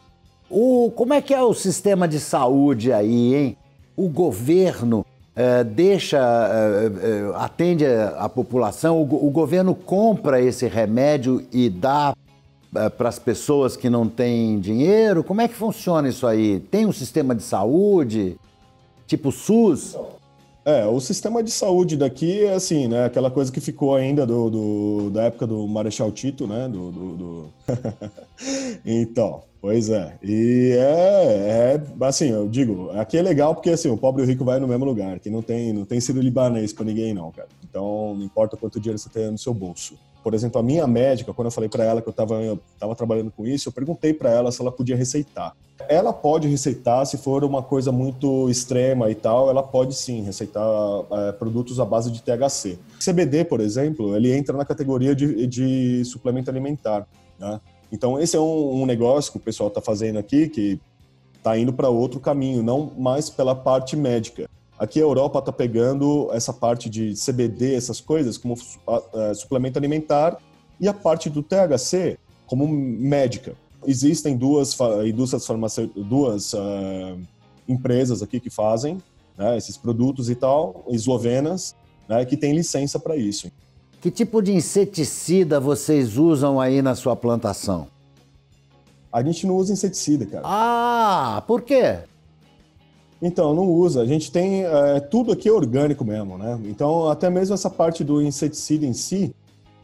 O, 0.50 0.92
como 0.96 1.14
é 1.14 1.22
que 1.22 1.34
é 1.34 1.42
o 1.42 1.54
sistema 1.54 2.08
de 2.08 2.20
saúde 2.20 2.94
aí, 2.94 3.36
hein? 3.36 3.58
O 3.96 4.08
governo 4.08 5.06
é, 5.36 5.64
deixa, 5.64 6.18
é, 6.18 6.86
é, 6.86 7.36
atende 7.36 7.86
a, 7.86 8.30
população, 8.30 9.02
o, 9.02 9.28
o, 9.28 9.32
governo 9.32 9.74
compra 9.74 10.40
esse 10.40 10.68
remédio 10.68 11.46
e 11.52 11.70
dá 11.70 12.16
para 12.98 13.10
as 13.10 13.20
pessoas 13.20 13.78
que 13.78 13.90
não 13.90 14.08
têm 14.08 14.60
dinheiro? 14.60 15.24
Como 15.24 15.42
é 15.42 15.48
que 15.48 15.54
funciona 15.54 16.08
isso 16.10 16.26
aí? 16.26 16.60
Tem 16.60 16.86
um 16.86 16.92
sistema 16.92 17.36
de 17.36 17.44
saúde, 17.44 18.38
tipo 19.08 19.32
SUS? 19.32 19.96
É, 20.66 20.86
o 20.86 21.00
sistema 21.00 21.44
de 21.44 21.52
saúde 21.52 21.98
daqui 21.98 22.46
é 22.46 22.54
assim, 22.54 22.88
né? 22.88 23.06
Aquela 23.06 23.30
coisa 23.30 23.52
que 23.52 23.60
ficou 23.60 23.96
ainda 23.96 24.26
do, 24.26 24.50
do 24.50 25.10
da 25.10 25.24
época 25.24 25.46
do 25.46 25.68
Marechal 25.68 26.12
Tito, 26.12 26.48
né? 26.48 26.70
Do, 26.70 26.92
do, 26.92 27.18
do... 27.18 27.54
então, 28.86 29.44
Pois 29.64 29.90
é. 29.90 30.18
E 30.22 30.76
é, 30.78 31.78
é, 31.78 32.06
assim, 32.06 32.32
eu 32.32 32.50
digo, 32.50 32.90
aqui 32.92 33.18
é 33.18 33.22
legal 33.22 33.56
porque 33.56 33.70
assim, 33.70 33.88
o 33.88 33.96
pobre 33.96 34.22
e 34.22 34.26
o 34.26 34.28
rico 34.28 34.44
vai 34.44 34.60
no 34.60 34.68
mesmo 34.68 34.84
lugar, 34.84 35.22
que 35.22 35.30
não 35.30 35.42
tem, 35.42 35.72
não 35.72 35.86
tem 35.86 36.02
sido 36.02 36.20
libanês 36.20 36.74
para 36.74 36.84
ninguém 36.84 37.14
não, 37.14 37.32
cara. 37.32 37.48
Então, 37.64 38.14
não 38.14 38.26
importa 38.26 38.58
quanto 38.58 38.78
dinheiro 38.78 39.00
você 39.00 39.08
tem 39.08 39.32
no 39.32 39.38
seu 39.38 39.54
bolso. 39.54 39.98
Por 40.24 40.34
exemplo, 40.34 40.60
a 40.60 40.64
minha 40.64 40.88
médica, 40.88 41.34
quando 41.34 41.48
eu 41.48 41.52
falei 41.52 41.70
para 41.70 41.84
ela 41.84 42.02
que 42.02 42.08
eu 42.08 42.12
estava 42.12 42.96
trabalhando 42.96 43.32
com 43.32 43.46
isso, 43.46 43.68
eu 43.68 43.74
perguntei 43.74 44.14
para 44.14 44.30
ela 44.30 44.52
se 44.52 44.62
ela 44.62 44.72
podia 44.72 44.96
receitar. 44.96 45.54
Ela 45.90 46.14
pode 46.14 46.48
receitar 46.48 47.06
se 47.06 47.18
for 47.18 47.44
uma 47.44 47.62
coisa 47.62 47.92
muito 47.92 48.50
extrema 48.50 49.12
e 49.12 49.16
tal, 49.16 49.50
ela 49.50 49.62
pode 49.62 49.96
sim 49.96 50.22
receitar 50.22 50.64
é, 51.12 51.32
produtos 51.34 51.80
à 51.80 51.86
base 51.86 52.10
de 52.10 52.22
THC. 52.22 52.80
CBD, 53.04 53.44
por 53.44 53.60
exemplo, 53.60 54.16
ele 54.16 54.34
entra 54.34 54.56
na 54.56 54.64
categoria 54.64 55.14
de, 55.14 55.46
de 55.46 56.06
suplemento 56.06 56.50
alimentar, 56.50 57.06
né? 57.38 57.60
Então, 57.92 58.20
esse 58.20 58.36
é 58.36 58.40
um, 58.40 58.82
um 58.82 58.86
negócio 58.88 59.32
que 59.32 59.38
o 59.38 59.42
pessoal 59.42 59.68
está 59.68 59.80
fazendo 59.80 60.18
aqui, 60.18 60.50
que 60.50 60.80
está 61.38 61.58
indo 61.58 61.74
para 61.74 61.90
outro 61.90 62.20
caminho, 62.20 62.64
não 62.64 62.92
mais 62.98 63.30
pela 63.30 63.54
parte 63.54 63.96
médica. 63.96 64.50
Aqui 64.84 65.00
a 65.00 65.04
Europa 65.04 65.40
está 65.40 65.50
pegando 65.50 66.30
essa 66.34 66.52
parte 66.52 66.90
de 66.90 67.14
CBD, 67.14 67.74
essas 67.74 68.02
coisas, 68.02 68.38
como 68.38 68.54
uh, 68.54 69.34
suplemento 69.34 69.80
alimentar, 69.80 70.38
e 70.78 70.90
a 70.90 70.94
parte 70.94 71.30
do 71.30 71.42
THC 71.42 72.18
como 72.46 72.68
médica. 72.68 73.56
Existem 73.88 74.36
duas 74.36 74.78
indústrias 75.08 75.48
farmacêuticas, 75.48 76.04
duas 76.06 76.52
uh, 76.52 77.18
empresas 77.66 78.22
aqui 78.22 78.42
que 78.42 78.50
fazem 78.50 79.02
né, 79.38 79.58
esses 79.58 79.78
produtos 79.78 80.30
e 80.30 80.36
tal, 80.36 80.84
eslovenas, 80.90 81.74
né, 82.10 82.26
que 82.26 82.36
têm 82.36 82.54
licença 82.54 83.00
para 83.00 83.16
isso. 83.16 83.50
Que 84.02 84.12
tipo 84.12 84.42
de 84.42 84.52
inseticida 84.52 85.62
vocês 85.62 86.18
usam 86.18 86.60
aí 86.60 86.82
na 86.82 86.94
sua 86.94 87.16
plantação? 87.16 87.88
A 89.10 89.24
gente 89.24 89.48
não 89.48 89.56
usa 89.56 89.72
inseticida, 89.72 90.26
cara. 90.26 90.44
Ah, 90.44 91.42
por 91.48 91.62
quê? 91.62 92.00
Então, 93.26 93.56
não 93.56 93.72
usa. 93.72 94.02
A 94.02 94.06
gente 94.06 94.30
tem. 94.30 94.66
É, 94.66 95.00
tudo 95.00 95.32
aqui 95.32 95.48
é 95.48 95.52
orgânico 95.52 96.04
mesmo, 96.04 96.38
né? 96.38 96.60
Então, 96.66 97.08
até 97.08 97.30
mesmo 97.30 97.54
essa 97.54 97.70
parte 97.70 98.04
do 98.04 98.22
inseticida 98.22 98.86
em 98.86 98.92
si, 98.92 99.34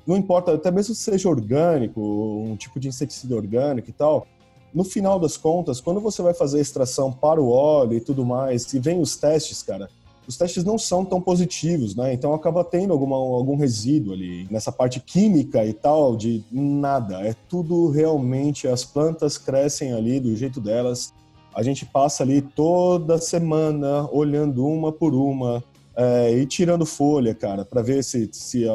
não 0.06 0.17
importa, 0.17 0.54
até 0.54 0.69
mesmo 0.69 0.93
se 0.93 1.04
seja 1.04 1.30
orgânico, 1.30 2.02
um 2.02 2.58
tipo 2.58 2.82
de 2.82 2.89
inseticida 2.89 3.36
orgânico 3.36 3.89
e 3.89 3.93
tal, 3.93 4.28
no 4.73 4.84
final 4.84 5.17
das 5.17 5.38
contas, 5.38 5.80
quando 5.80 6.02
você 6.02 6.21
vai 6.21 6.34
fazer 6.34 6.58
a 6.58 6.62
extração 6.62 7.13
para 7.13 7.41
o 7.41 7.49
óleo 7.49 7.93
e 7.93 8.02
tudo 8.02 8.25
mais, 8.25 8.71
e 8.73 8.80
vem 8.80 8.99
os 8.99 9.15
testes, 9.15 9.63
cara, 9.63 9.89
os 10.28 10.36
testes 10.36 10.65
não 10.65 10.78
são 10.78 11.06
tão 11.06 11.21
positivos, 11.21 11.95
né? 11.95 12.13
Então 12.13 12.34
acaba 12.34 12.63
tendo 12.63 12.91
alguma, 12.91 13.15
algum 13.15 13.56
resíduo 13.56 14.13
ali 14.13 14.47
nessa 14.52 14.71
parte 14.71 14.99
química 14.99 15.65
e 15.65 15.73
tal 15.73 16.15
de 16.17 16.43
nada. 16.52 17.21
É 17.25 17.34
tudo 17.47 17.89
realmente 17.89 18.67
as 18.67 18.84
plantas 18.84 19.38
crescem 19.38 19.93
ali 19.93 20.19
do 20.19 20.36
jeito 20.36 20.60
delas. 20.60 21.13
A 21.54 21.64
gente 21.64 21.86
passa 21.86 22.24
ali 22.24 22.42
toda 22.42 23.18
semana 23.18 24.08
olhando 24.12 24.66
uma 24.66 24.92
por 24.92 25.14
uma 25.14 25.64
é, 25.96 26.32
e 26.34 26.46
tirando 26.46 26.86
folha, 26.86 27.34
cara, 27.36 27.66
para 27.66 27.82
ver 27.82 28.04
se, 28.04 28.30
se 28.32 28.66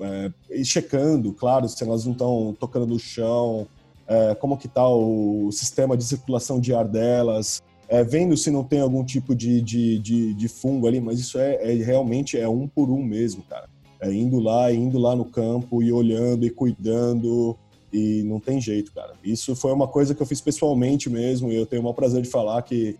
é, 0.00 0.32
e 0.50 0.64
checando, 0.64 1.32
claro, 1.32 1.68
se 1.68 1.82
elas 1.82 2.04
não 2.04 2.12
estão 2.12 2.56
tocando 2.58 2.86
no 2.86 2.98
chão, 2.98 3.66
é, 4.06 4.34
como 4.34 4.56
que 4.56 4.68
tá 4.68 4.86
o 4.88 5.50
sistema 5.52 5.96
de 5.96 6.04
circulação 6.04 6.60
de 6.60 6.72
ar 6.72 6.86
delas, 6.86 7.62
é, 7.88 8.04
vendo 8.04 8.36
se 8.36 8.50
não 8.50 8.62
tem 8.62 8.80
algum 8.80 9.04
tipo 9.04 9.34
de, 9.34 9.60
de, 9.60 9.98
de, 9.98 10.34
de 10.34 10.48
fungo 10.48 10.86
ali, 10.86 11.00
mas 11.00 11.18
isso 11.18 11.38
é, 11.38 11.72
é, 11.72 11.74
realmente 11.82 12.38
é 12.38 12.48
um 12.48 12.68
por 12.68 12.90
um 12.90 13.02
mesmo, 13.02 13.42
cara. 13.42 13.68
É 14.00 14.12
indo 14.12 14.38
lá, 14.38 14.72
indo 14.72 14.98
lá 14.98 15.16
no 15.16 15.24
campo 15.24 15.82
e 15.82 15.92
olhando 15.92 16.46
e 16.46 16.50
cuidando 16.50 17.58
e 17.92 18.22
não 18.24 18.40
tem 18.40 18.60
jeito, 18.60 18.92
cara. 18.92 19.12
Isso 19.24 19.54
foi 19.56 19.72
uma 19.72 19.88
coisa 19.88 20.14
que 20.14 20.22
eu 20.22 20.26
fiz 20.26 20.40
pessoalmente 20.40 21.08
mesmo 21.08 21.50
e 21.50 21.56
eu 21.56 21.66
tenho 21.66 21.80
o 21.80 21.84
maior 21.84 21.94
prazer 21.94 22.22
de 22.22 22.28
falar 22.28 22.62
que 22.62 22.96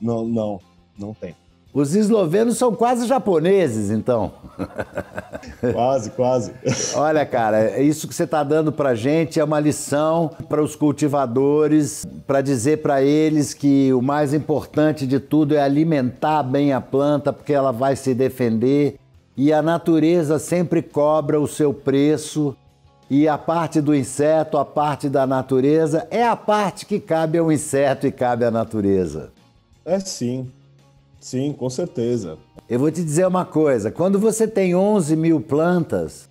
não, 0.00 0.26
não, 0.26 0.60
não 0.98 1.14
tem. 1.14 1.34
Os 1.74 1.94
eslovenos 1.94 2.58
são 2.58 2.74
quase 2.74 3.06
japoneses, 3.06 3.90
então. 3.90 4.32
Quase, 5.72 6.10
quase. 6.10 6.52
Olha, 6.94 7.24
cara, 7.24 7.80
isso 7.80 8.06
que 8.06 8.14
você 8.14 8.24
está 8.24 8.44
dando 8.44 8.70
para 8.70 8.94
gente 8.94 9.40
é 9.40 9.44
uma 9.44 9.58
lição 9.58 10.30
para 10.48 10.62
os 10.62 10.76
cultivadores, 10.76 12.04
para 12.26 12.40
dizer 12.40 12.82
para 12.82 13.02
eles 13.02 13.54
que 13.54 13.92
o 13.92 14.02
mais 14.02 14.34
importante 14.34 15.06
de 15.06 15.18
tudo 15.18 15.54
é 15.54 15.62
alimentar 15.62 16.42
bem 16.42 16.72
a 16.72 16.80
planta, 16.80 17.32
porque 17.32 17.52
ela 17.52 17.72
vai 17.72 17.96
se 17.96 18.14
defender 18.14 18.96
e 19.36 19.52
a 19.52 19.62
natureza 19.62 20.38
sempre 20.38 20.82
cobra 20.82 21.40
o 21.40 21.48
seu 21.48 21.72
preço. 21.72 22.56
E 23.14 23.28
a 23.28 23.36
parte 23.36 23.78
do 23.82 23.94
inseto, 23.94 24.56
a 24.56 24.64
parte 24.64 25.06
da 25.06 25.26
natureza, 25.26 26.08
é 26.10 26.26
a 26.26 26.34
parte 26.34 26.86
que 26.86 26.98
cabe 26.98 27.36
ao 27.36 27.52
inseto 27.52 28.06
e 28.06 28.10
cabe 28.10 28.42
à 28.42 28.50
natureza. 28.50 29.30
É 29.84 30.00
sim. 30.00 30.50
Sim, 31.20 31.52
com 31.52 31.68
certeza. 31.68 32.38
Eu 32.66 32.78
vou 32.78 32.90
te 32.90 33.04
dizer 33.04 33.26
uma 33.26 33.44
coisa: 33.44 33.90
quando 33.90 34.18
você 34.18 34.48
tem 34.48 34.74
11 34.74 35.14
mil 35.14 35.42
plantas, 35.42 36.26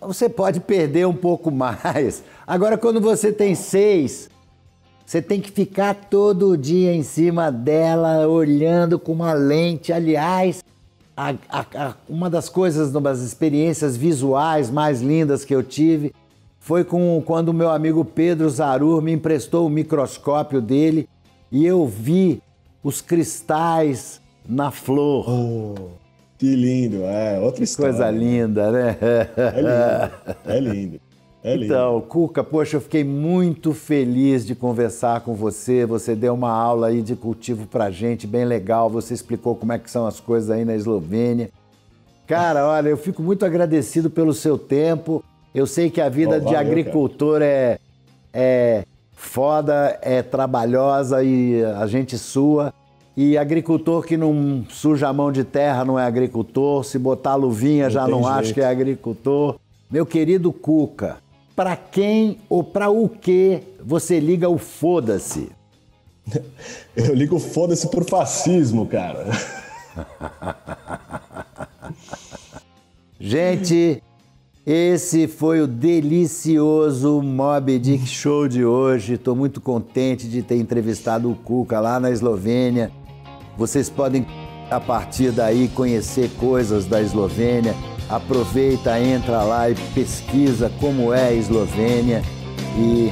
você 0.00 0.28
pode 0.28 0.60
perder 0.60 1.04
um 1.04 1.16
pouco 1.16 1.50
mais. 1.50 2.22
Agora, 2.46 2.78
quando 2.78 3.00
você 3.00 3.32
tem 3.32 3.56
seis, 3.56 4.30
você 5.04 5.20
tem 5.20 5.40
que 5.40 5.50
ficar 5.50 5.96
todo 6.08 6.56
dia 6.56 6.94
em 6.94 7.02
cima 7.02 7.50
dela, 7.50 8.28
olhando 8.28 9.00
com 9.00 9.10
uma 9.10 9.32
lente. 9.32 9.92
Aliás, 9.92 10.62
a, 11.16 11.34
a, 11.48 11.66
a, 11.74 11.94
uma 12.08 12.28
das 12.28 12.48
coisas, 12.48 12.90
uma 12.90 13.00
das 13.00 13.20
experiências 13.20 13.96
visuais 13.96 14.70
mais 14.70 15.00
lindas 15.00 15.44
que 15.44 15.54
eu 15.54 15.62
tive 15.62 16.12
foi 16.58 16.82
com, 16.82 17.22
quando 17.24 17.50
o 17.50 17.54
meu 17.54 17.70
amigo 17.70 18.04
Pedro 18.04 18.48
Zarur 18.48 19.02
me 19.02 19.12
emprestou 19.12 19.66
o 19.66 19.70
microscópio 19.70 20.60
dele 20.60 21.08
e 21.52 21.64
eu 21.64 21.86
vi 21.86 22.42
os 22.82 23.00
cristais 23.00 24.20
na 24.48 24.70
flor. 24.70 25.28
Oh, 25.28 25.74
que 26.38 26.54
lindo, 26.56 27.04
é 27.04 27.38
outra 27.38 27.64
história. 27.64 27.92
Coisa 27.92 28.10
linda, 28.10 28.70
né? 28.70 28.96
É 29.36 29.60
lindo, 29.60 30.36
é 30.46 30.60
lindo. 30.60 31.00
É. 31.44 31.56
Então, 31.56 32.00
Cuca, 32.00 32.42
poxa, 32.42 32.78
eu 32.78 32.80
fiquei 32.80 33.04
muito 33.04 33.74
feliz 33.74 34.46
de 34.46 34.54
conversar 34.54 35.20
com 35.20 35.34
você. 35.34 35.84
Você 35.84 36.16
deu 36.16 36.32
uma 36.32 36.50
aula 36.50 36.86
aí 36.86 37.02
de 37.02 37.14
cultivo 37.14 37.66
pra 37.66 37.90
gente, 37.90 38.26
bem 38.26 38.46
legal. 38.46 38.88
Você 38.88 39.12
explicou 39.12 39.54
como 39.54 39.74
é 39.74 39.78
que 39.78 39.90
são 39.90 40.06
as 40.06 40.18
coisas 40.18 40.50
aí 40.50 40.64
na 40.64 40.74
Eslovênia. 40.74 41.50
Cara, 42.26 42.66
olha, 42.66 42.88
eu 42.88 42.96
fico 42.96 43.22
muito 43.22 43.44
agradecido 43.44 44.08
pelo 44.08 44.32
seu 44.32 44.56
tempo. 44.56 45.22
Eu 45.54 45.66
sei 45.66 45.90
que 45.90 46.00
a 46.00 46.08
vida 46.08 46.30
oh, 46.30 46.40
valeu, 46.40 46.48
de 46.48 46.56
agricultor 46.56 47.42
é, 47.42 47.78
é 48.32 48.84
foda, 49.12 49.98
é 50.00 50.22
trabalhosa 50.22 51.22
e 51.22 51.62
a 51.62 51.86
gente 51.86 52.16
sua. 52.16 52.72
E 53.14 53.36
agricultor 53.36 54.02
que 54.04 54.16
não 54.16 54.64
suja 54.70 55.08
a 55.08 55.12
mão 55.12 55.30
de 55.30 55.44
terra 55.44 55.84
não 55.84 55.98
é 55.98 56.04
agricultor, 56.04 56.82
se 56.84 56.98
botar 56.98 57.34
luvinha 57.34 57.84
não 57.84 57.90
já 57.90 58.08
não 58.08 58.22
jeito. 58.22 58.38
acho 58.38 58.54
que 58.54 58.60
é 58.62 58.66
agricultor. 58.66 59.56
Meu 59.90 60.04
querido 60.04 60.50
Cuca, 60.50 61.18
para 61.54 61.76
quem 61.76 62.38
ou 62.48 62.64
para 62.64 62.90
o 62.90 63.08
que 63.08 63.62
você 63.82 64.18
liga 64.18 64.48
o 64.48 64.58
foda-se? 64.58 65.50
Eu 66.96 67.14
ligo 67.14 67.38
foda-se 67.38 67.88
por 67.88 68.04
fascismo, 68.04 68.86
cara. 68.86 69.26
Gente, 73.20 74.02
esse 74.66 75.28
foi 75.28 75.60
o 75.60 75.66
delicioso 75.66 77.22
Mob 77.22 77.78
Dick 77.78 78.06
Show 78.06 78.48
de 78.48 78.64
hoje. 78.64 79.14
Estou 79.14 79.36
muito 79.36 79.60
contente 79.60 80.26
de 80.26 80.42
ter 80.42 80.56
entrevistado 80.56 81.30
o 81.30 81.34
Cuca 81.34 81.80
lá 81.80 82.00
na 82.00 82.10
Eslovênia. 82.10 82.90
Vocês 83.56 83.88
podem, 83.88 84.26
a 84.70 84.80
partir 84.80 85.30
daí, 85.30 85.68
conhecer 85.68 86.30
coisas 86.38 86.86
da 86.86 87.00
Eslovênia. 87.00 87.74
Aproveita, 88.08 88.98
entra 89.00 89.42
lá 89.42 89.70
e 89.70 89.74
pesquisa 89.94 90.70
como 90.80 91.12
é 91.12 91.28
a 91.28 91.32
Eslovênia. 91.32 92.22
E 92.76 93.10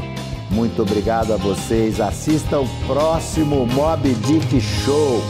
muito 0.51 0.83
obrigado 0.83 1.33
a 1.33 1.37
vocês. 1.37 2.01
Assista 2.01 2.59
o 2.59 2.69
próximo 2.87 3.67
Mob 3.67 4.09
Dick 4.15 4.61
Show. 4.61 5.23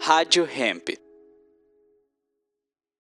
Rádio 0.00 0.48
Hemp. 0.56 1.05